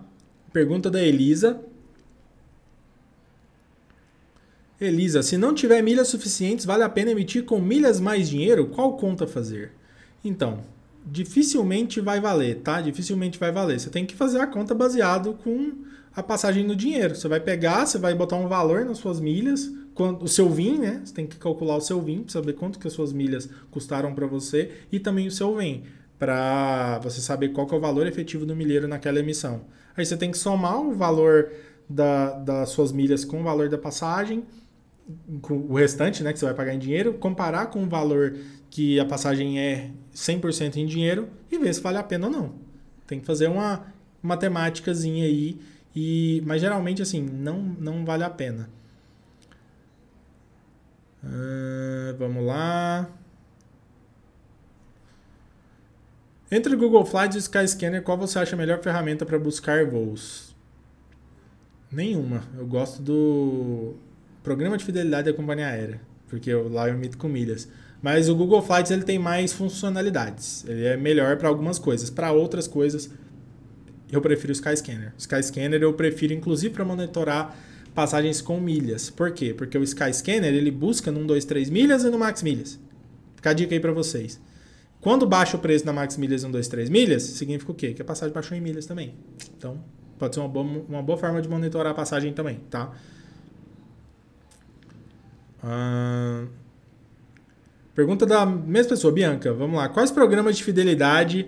[0.51, 1.59] Pergunta da Elisa.
[4.79, 8.67] Elisa, se não tiver milhas suficientes, vale a pena emitir com milhas mais dinheiro?
[8.67, 9.71] Qual conta fazer?
[10.23, 10.63] Então,
[11.05, 12.81] dificilmente vai valer, tá?
[12.81, 13.79] Dificilmente vai valer.
[13.79, 15.83] Você tem que fazer a conta baseado com
[16.16, 17.16] a passagem no dinheiro.
[17.16, 21.01] Você vai pegar, você vai botar um valor nas suas milhas, o seu VIN, né?
[21.03, 24.14] Você tem que calcular o seu VIN para saber quanto que as suas milhas custaram
[24.14, 25.84] para você e também o seu VIN
[26.18, 29.61] para você saber qual é o valor efetivo do milheiro naquela emissão.
[29.95, 31.51] Aí você tem que somar o valor
[31.89, 34.43] da, das suas milhas com o valor da passagem,
[35.41, 38.38] com o restante, né, que você vai pagar em dinheiro, comparar com o valor
[38.70, 42.53] que a passagem é 100% em dinheiro e ver se vale a pena ou não.
[43.05, 43.86] Tem que fazer uma
[44.22, 45.59] matemáticazinha aí,
[45.95, 48.69] e, mas geralmente assim, não, não vale a pena.
[51.23, 53.09] Uh, vamos lá.
[56.51, 59.85] Entre o Google Flights e o Skyscanner, qual você acha a melhor ferramenta para buscar
[59.85, 60.55] voos?
[61.91, 62.43] Nenhuma.
[62.57, 63.95] Eu gosto do
[64.43, 67.67] programa de fidelidade da companhia aérea, porque eu, lá eu emito com milhas.
[68.01, 70.65] Mas o Google Flights ele tem mais funcionalidades.
[70.67, 72.09] Ele é melhor para algumas coisas.
[72.09, 73.09] Para outras coisas,
[74.16, 75.14] eu prefiro o Skyscanner.
[75.18, 77.55] O Skyscanner eu prefiro inclusive para monitorar
[77.93, 79.09] passagens com milhas.
[79.09, 79.53] Por quê?
[79.53, 82.80] Porque o Skyscanner ele busca no 1, 2, 3 milhas e no Max Milhas.
[83.36, 84.39] Fica a dica aí para vocês.
[84.99, 87.93] Quando baixa o preço na Max Milhas 1, 2, 3 milhas, significa o quê?
[87.93, 89.14] Que a passagem baixou em milhas também.
[89.57, 89.78] Então,
[90.18, 92.91] pode ser uma boa, uma boa forma de monitorar a passagem também, tá?
[95.61, 96.45] Ah,
[97.93, 99.53] pergunta da mesma pessoa, Bianca.
[99.53, 99.89] Vamos lá.
[99.89, 101.47] Quais programas de fidelidade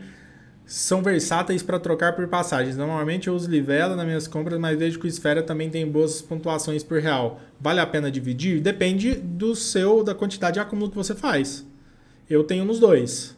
[0.65, 2.75] são versáteis para trocar por passagens?
[2.75, 6.21] Normalmente eu uso Livela nas minhas compras, mas vejo que o Esfera também tem boas
[6.21, 7.39] pontuações por real.
[7.59, 8.59] Vale a pena dividir?
[8.59, 11.65] Depende do seu, da quantidade de acúmulo que você faz.
[12.29, 13.35] Eu tenho nos dois.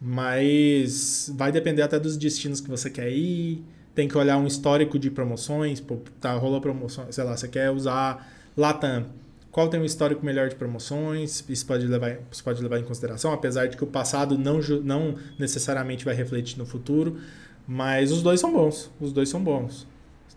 [0.00, 3.62] Mas vai depender até dos destinos que você quer ir.
[3.94, 5.80] Tem que olhar um histórico de promoções.
[5.80, 9.06] Pô, tá, rola promoção, sei lá, você quer usar Latam.
[9.50, 11.44] Qual tem um histórico melhor de promoções?
[11.48, 15.16] Isso pode levar, isso pode levar em consideração, apesar de que o passado não, não
[15.38, 17.18] necessariamente vai refletir no futuro.
[17.66, 18.90] Mas os dois são bons.
[19.00, 19.86] Os dois são bons.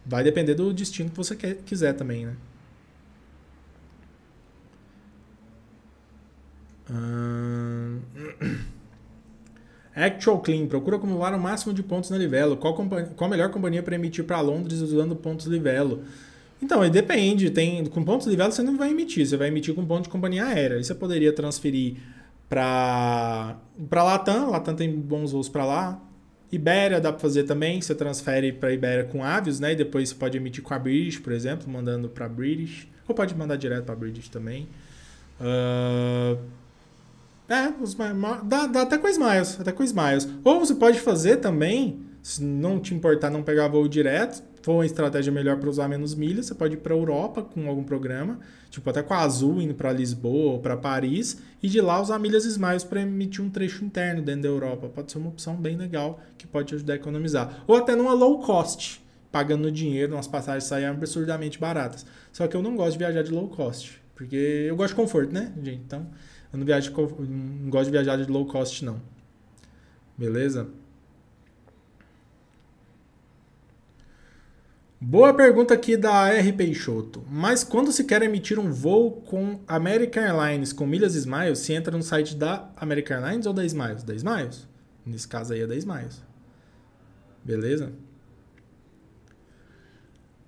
[0.05, 2.35] Vai depender do destino que você quer, quiser também, né?
[6.89, 7.99] Hum...
[9.95, 12.57] Actual Clean procura acumular o máximo de pontos na Livelo.
[12.57, 12.89] Qual, qual
[13.19, 16.03] a melhor companhia para emitir para Londres usando pontos Livelo?
[16.63, 17.49] Então, aí depende.
[17.49, 20.45] Tem, com pontos Livelo você não vai emitir, você vai emitir com ponto de companhia
[20.45, 20.77] aérea.
[20.77, 21.97] Aí você poderia transferir
[22.47, 23.57] para
[23.91, 24.49] Latam.
[24.49, 26.01] Latam tem bons voos para lá.
[26.49, 27.81] Ibéria dá para fazer também.
[27.81, 29.73] Você transfere para Ibéria com Avios, né?
[29.73, 32.87] E depois você pode emitir com a British, por exemplo, mandando para British.
[33.07, 34.65] Ou pode mandar direto para British também.
[35.41, 36.39] Uh,
[37.49, 37.93] é, os,
[38.45, 40.29] dá, dá até com Smiles, até com Smiles.
[40.45, 44.85] Ou você pode fazer também, se não te importar não pegar voo direto, for uma
[44.85, 48.39] estratégia melhor para usar menos milhas, você pode ir para a Europa com algum programa,
[48.69, 52.17] tipo até com a Azul indo para Lisboa ou para Paris, e de lá usar
[52.17, 54.87] milhas Smiles para emitir um trecho interno dentro da Europa.
[54.87, 57.63] Pode ser uma opção bem legal que pode te ajudar a economizar.
[57.67, 62.05] Ou até numa low cost, pagando dinheiro, umas passagens saem absurdamente baratas.
[62.31, 65.33] Só que eu não gosto de viajar de low cost, porque eu gosto de conforto,
[65.33, 65.81] né, gente?
[65.85, 66.07] Então,
[66.53, 69.01] eu não, viajo, não gosto de viajar de low cost, não.
[70.17, 70.69] Beleza?
[75.05, 76.53] Boa pergunta aqui da R.
[76.53, 77.23] Peixoto.
[77.29, 81.95] Mas quando se quer emitir um voo com American Airlines com milhas Smiles, se entra
[81.95, 84.03] no site da American Airlines ou da Smiles?
[84.03, 84.67] Da Smiles.
[85.05, 86.23] Nesse caso aí é da Smiles.
[87.43, 87.91] Beleza?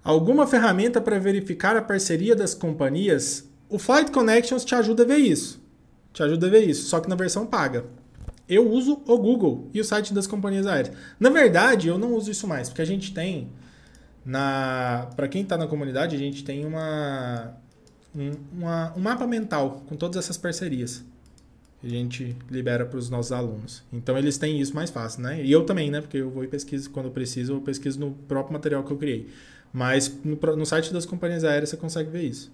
[0.02, 3.50] Alguma ferramenta para verificar a parceria das companhias?
[3.68, 5.66] O Flight Connections te ajuda a ver isso
[6.16, 7.86] te ajuda a ver isso, só que na versão paga.
[8.48, 10.96] Eu uso o Google e o site das companhias aéreas.
[11.20, 13.50] Na verdade, eu não uso isso mais, porque a gente tem
[14.26, 17.54] na para quem está na comunidade, a gente tem uma
[18.16, 21.04] um, uma, um mapa mental com todas essas parcerias
[21.86, 23.84] a gente libera para os nossos alunos.
[23.94, 25.44] Então eles têm isso mais fácil, né?
[25.44, 26.02] E eu também, né?
[26.02, 29.30] Porque eu vou e pesquiso quando preciso, eu pesquiso no próprio material que eu criei.
[29.72, 32.52] Mas no, no site das companhias aéreas você consegue ver isso.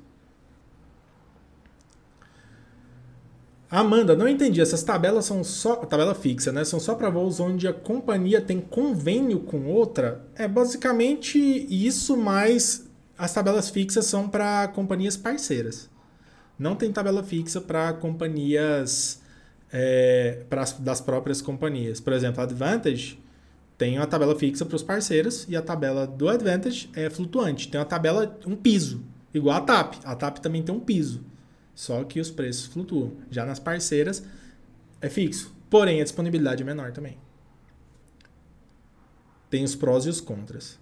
[3.72, 4.60] Amanda, não entendi.
[4.60, 5.78] Essas tabelas são só.
[5.78, 6.66] Tabela fixa, né?
[6.66, 10.26] São só para voos onde a companhia tem convênio com outra?
[10.36, 12.86] É basicamente isso, mas
[13.18, 15.90] as tabelas fixas são para companhias parceiras.
[16.60, 19.22] Não tem tabela fixa para companhias.
[19.74, 20.44] É,
[20.80, 22.02] das próprias companhias.
[22.02, 23.18] Por exemplo, a Advantage
[23.78, 27.70] tem uma tabela fixa para os parceiros e a tabela do Advantage é flutuante.
[27.70, 29.02] Tem uma tabela, um piso,
[29.34, 29.96] igual a TAP.
[30.04, 31.31] A TAP também tem um piso.
[31.74, 33.14] Só que os preços flutuam.
[33.30, 34.24] Já nas parceiras
[35.00, 35.54] é fixo.
[35.70, 37.18] Porém, a disponibilidade é menor também.
[39.50, 40.80] Tem os prós e os contras.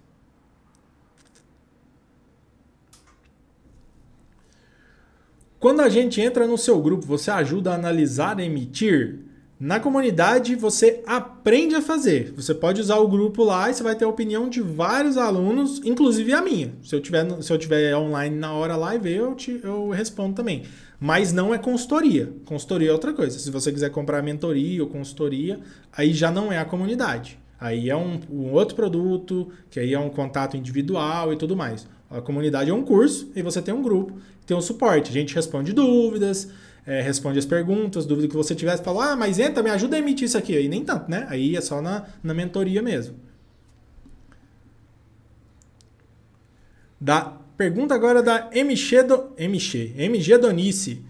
[5.58, 9.18] Quando a gente entra no seu grupo, você ajuda a analisar e emitir?
[9.60, 12.32] Na comunidade você aprende a fazer.
[12.34, 15.82] Você pode usar o grupo lá e você vai ter a opinião de vários alunos,
[15.84, 16.72] inclusive a minha.
[16.82, 19.90] Se eu tiver, se eu tiver online na hora lá e ver, eu, te, eu
[19.90, 20.62] respondo também.
[20.98, 22.32] Mas não é consultoria.
[22.46, 23.38] Consultoria é outra coisa.
[23.38, 25.60] Se você quiser comprar mentoria ou consultoria,
[25.92, 27.38] aí já não é a comunidade.
[27.60, 31.86] Aí é um, um outro produto, que aí é um contato individual e tudo mais.
[32.08, 34.14] A comunidade é um curso e você tem um grupo,
[34.46, 35.10] tem um suporte.
[35.10, 36.48] A gente responde dúvidas,
[36.90, 40.00] é, responde as perguntas, dúvida que você tivesse, fala, ah, mas entra, me ajuda a
[40.00, 40.56] emitir isso aqui.
[40.56, 41.24] Aí nem tanto, né?
[41.30, 43.14] Aí é só na, na mentoria mesmo.
[47.00, 51.04] Da, pergunta agora da MG, do, MG, MG Donice.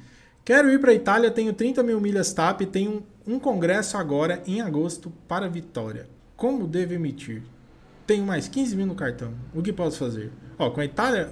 [0.45, 4.43] Quero ir para a Itália, tenho 30 mil milhas TAP e tenho um congresso agora
[4.47, 6.07] em agosto para Vitória.
[6.37, 7.43] Como devo emitir?
[8.07, 9.33] Tenho mais 15 mil no cartão.
[9.55, 10.31] O que posso fazer?
[10.59, 11.31] Ó, com a Itália,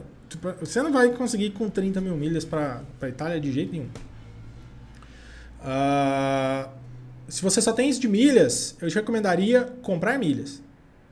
[0.58, 3.88] você não vai conseguir com 30 mil milhas para a Itália de jeito nenhum.
[5.60, 6.68] Uh,
[7.28, 10.62] se você só tem isso de milhas, eu te recomendaria comprar milhas.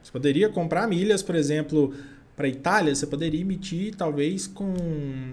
[0.02, 1.94] Você poderia comprar milhas, por exemplo,
[2.36, 5.32] para Itália, você poderia emitir talvez com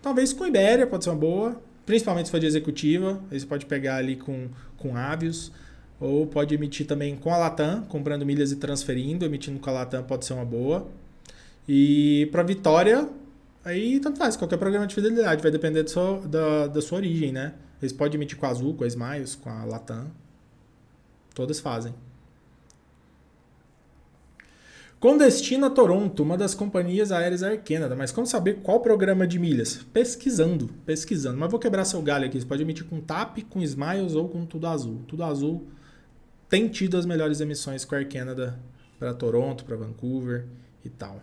[0.00, 3.66] talvez com Ibéria, pode ser uma boa, principalmente se for de executiva, aí você pode
[3.66, 5.52] pegar ali com com Avios,
[6.00, 10.02] ou pode emitir também com a Latam, comprando milhas e transferindo, emitindo com a Latam
[10.02, 10.88] pode ser uma boa.
[11.68, 13.08] E para Vitória,
[13.64, 17.52] aí tanto faz, qualquer programa de fidelidade, vai depender sua, da, da sua origem, né?
[17.82, 20.10] Eles podem emitir com a Azul, com a Smiles, com a Latam.
[21.34, 21.92] Todas fazem.
[25.00, 27.96] Com destino a Toronto, uma das companhias aéreas Air Canada.
[27.96, 29.84] Mas como saber qual programa de milhas?
[29.92, 31.36] Pesquisando, pesquisando.
[31.36, 32.40] Mas vou quebrar seu galho aqui.
[32.40, 35.00] Você pode emitir com TAP, com Smiles ou com Tudo Azul.
[35.08, 35.66] Tudo Azul
[36.48, 38.60] tem tido as melhores emissões com a Air Canada
[38.96, 40.46] para Toronto, para Vancouver
[40.84, 41.20] e tal.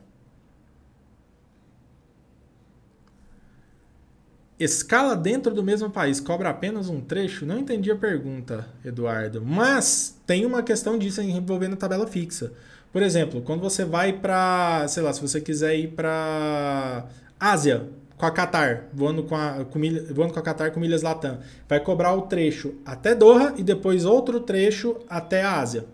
[4.60, 7.46] Escala dentro do mesmo país cobra apenas um trecho?
[7.46, 9.42] Não entendi a pergunta, Eduardo.
[9.42, 12.52] Mas tem uma questão disso envolvendo tabela fixa.
[12.92, 17.06] Por exemplo, quando você vai para, sei lá, se você quiser ir para
[17.40, 17.88] Ásia
[18.18, 21.40] com a Qatar, voando com a, com milha, voando com a Qatar com milhas Latam,
[21.68, 25.86] vai cobrar o trecho até Doha e depois outro trecho até a Ásia.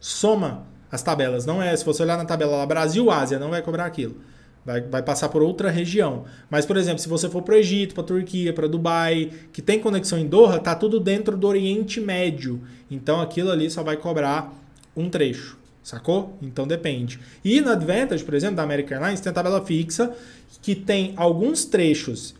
[0.00, 3.60] Soma as tabelas, não é, se você olhar na tabela lá Brasil Ásia, não vai
[3.60, 4.16] cobrar aquilo.
[4.64, 6.24] Vai, vai passar por outra região.
[6.48, 9.60] Mas, por exemplo, se você for para o Egito, para a Turquia, para Dubai, que
[9.60, 12.60] tem conexão em Doha, tá tudo dentro do Oriente Médio.
[12.90, 14.52] Então aquilo ali só vai cobrar
[14.96, 15.58] um trecho.
[15.82, 16.38] Sacou?
[16.40, 17.20] Então depende.
[17.44, 20.14] E na Advantage, por exemplo, da American Airlines, tem a tabela fixa
[20.62, 22.34] que tem alguns trechos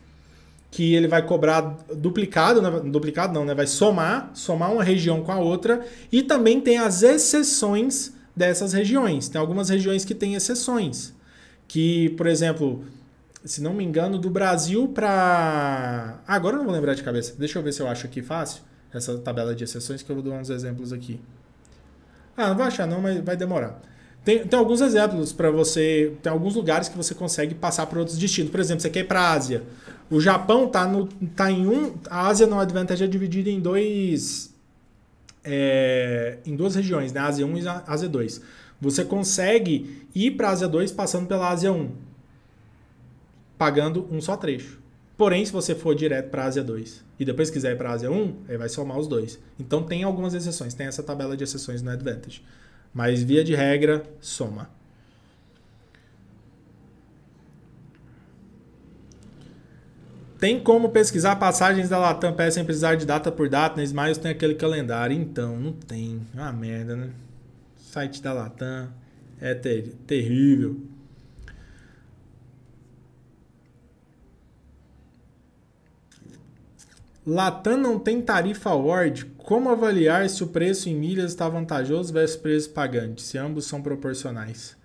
[0.70, 2.70] que ele vai cobrar duplicado, né?
[2.86, 3.54] duplicado não, né?
[3.54, 9.28] Vai somar, somar uma região com a outra e também tem as exceções dessas regiões.
[9.28, 11.13] Tem algumas regiões que têm exceções.
[11.66, 12.84] Que, por exemplo,
[13.44, 16.18] se não me engano, do Brasil para.
[16.26, 17.34] Ah, agora eu não vou lembrar de cabeça.
[17.38, 18.62] Deixa eu ver se eu acho aqui fácil
[18.92, 21.20] essa tabela de exceções que eu vou dar uns exemplos aqui.
[22.36, 23.80] Ah, não vai achar não, mas vai demorar.
[24.24, 26.14] Tem, tem alguns exemplos para você.
[26.22, 28.50] Tem alguns lugares que você consegue passar para outros destinos.
[28.50, 29.62] Por exemplo, você quer ir para a Ásia.
[30.10, 31.06] O Japão tá, no,
[31.36, 31.94] tá em um.
[32.08, 34.54] A Ásia no Advantage é dividida em dois.
[35.44, 37.20] É, em duas regiões, né?
[37.20, 38.40] Ásia 1 e Ásia 2.
[38.84, 41.90] Você consegue ir para a Ásia 2 passando pela Ásia 1,
[43.56, 44.78] pagando um só trecho.
[45.16, 47.92] Porém, se você for direto para a Ásia 2 e depois quiser ir para a
[47.92, 49.38] Ásia 1, aí vai somar os dois.
[49.58, 52.42] Então tem algumas exceções, tem essa tabela de exceções no Advantage.
[52.92, 54.68] Mas via de regra, soma.
[60.38, 63.76] Tem como pesquisar passagens da Latam PS sem precisar de data por data?
[63.78, 65.16] Na Smiles tem aquele calendário.
[65.16, 66.20] Então, não tem.
[66.36, 67.10] É uma merda, né?
[67.94, 68.92] Site da Latam
[69.40, 70.80] é ter terrível.
[77.24, 79.26] Latam não tem tarifa award.
[79.38, 83.80] Como avaliar se o preço em milhas está vantajoso versus preço pagante, se ambos são
[83.80, 84.76] proporcionais?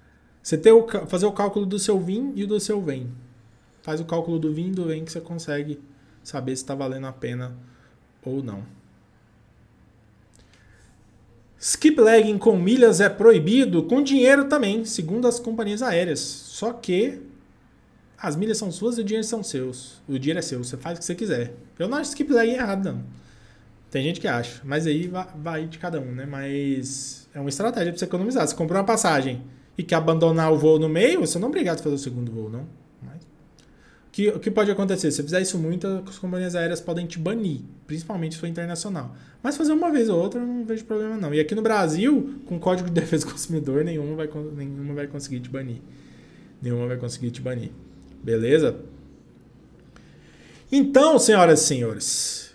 [0.44, 3.10] Você tem o, fazer o cálculo do seu VIN e do seu VEM.
[3.82, 5.82] Faz o cálculo do VIN e do VEM que você consegue
[6.24, 7.58] saber se está valendo a pena
[8.24, 8.79] ou não.
[11.60, 16.20] Skip legging com milhas é proibido, com dinheiro também, segundo as companhias aéreas.
[16.20, 17.20] Só que
[18.18, 20.02] as milhas são suas e o dinheiro são seus.
[20.08, 21.54] O dinheiro é seu, você faz o que você quiser.
[21.78, 23.04] Eu não acho skip leg errado, não.
[23.92, 26.26] Tem gente que acha, mas aí vai, de cada um, né?
[26.26, 28.48] Mas é uma estratégia para você economizar.
[28.48, 29.42] Você comprou uma passagem
[29.78, 32.32] e quer abandonar o voo no meio, você não é obrigado a fazer o segundo
[32.32, 32.66] voo, não.
[34.20, 35.12] Que, o que pode acontecer?
[35.12, 39.16] Se você fizer isso muito, as companhias aéreas podem te banir, principalmente se for internacional.
[39.42, 41.34] Mas fazer uma vez ou outra, eu não vejo problema, não.
[41.34, 45.40] E aqui no Brasil, com Código de Defesa do Consumidor, nenhuma vai, nenhuma vai conseguir
[45.40, 45.78] te banir.
[46.62, 47.72] Nenhuma vai conseguir te banir.
[48.22, 48.76] Beleza?
[50.70, 52.54] Então, senhoras e senhores,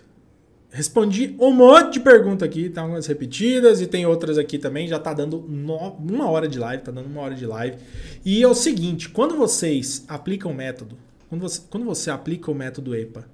[0.69, 4.87] respondi um monte de pergunta aqui, tá umas repetidas e tem outras aqui também.
[4.87, 7.77] Já tá dando no, uma hora de live, tá dando uma hora de live.
[8.23, 10.95] E é o seguinte, quando vocês aplicam o método,
[11.35, 13.27] quando você, quando você aplica o método EPA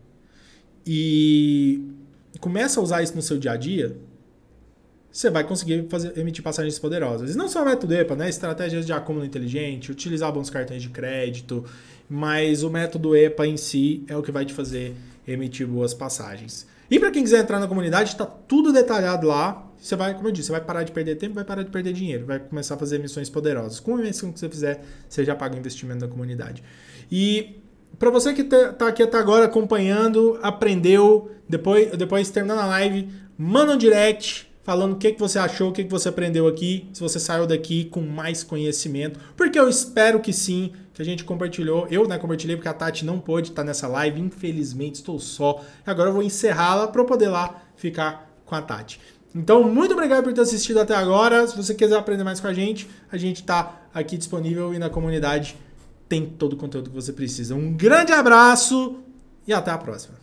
[0.86, 1.84] e
[2.39, 3.95] começa a usar isso no seu dia a dia,
[5.12, 7.36] você vai conseguir fazer, emitir passagens poderosas.
[7.36, 8.30] E não só o método EPA, né?
[8.30, 11.64] Estratégias de acúmulo inteligente, utilizar bons cartões de crédito,
[12.10, 14.95] mas o método EPA em si é o que vai te fazer
[15.28, 16.66] emitir boas passagens.
[16.89, 19.68] E para quem quiser entrar na comunidade, está tudo detalhado lá.
[19.78, 21.93] Você vai, como eu disse, você vai parar de perder tempo, vai parar de perder
[21.93, 23.80] dinheiro, vai começar a fazer emissões poderosas.
[23.80, 26.64] Com a emissão que você fizer, você já paga o investimento da comunidade.
[27.12, 27.61] E
[28.02, 33.74] para você que está aqui até agora acompanhando, aprendeu, depois, depois terminando a live, manda
[33.74, 36.99] um direct falando o que, que você achou, o que, que você aprendeu aqui, se
[36.99, 41.86] você saiu daqui com mais conhecimento, porque eu espero que sim, que a gente compartilhou.
[41.91, 45.64] Eu né, compartilhei porque a Tati não pôde estar nessa live, infelizmente estou só.
[45.86, 48.99] Agora eu vou encerrá-la para poder lá ficar com a Tati.
[49.36, 51.45] Então, muito obrigado por ter assistido até agora.
[51.45, 54.89] Se você quiser aprender mais com a gente, a gente está aqui disponível e na
[54.89, 55.56] comunidade
[56.12, 57.55] tem todo o conteúdo que você precisa.
[57.55, 58.99] Um grande abraço
[59.47, 60.16] e até a próxima.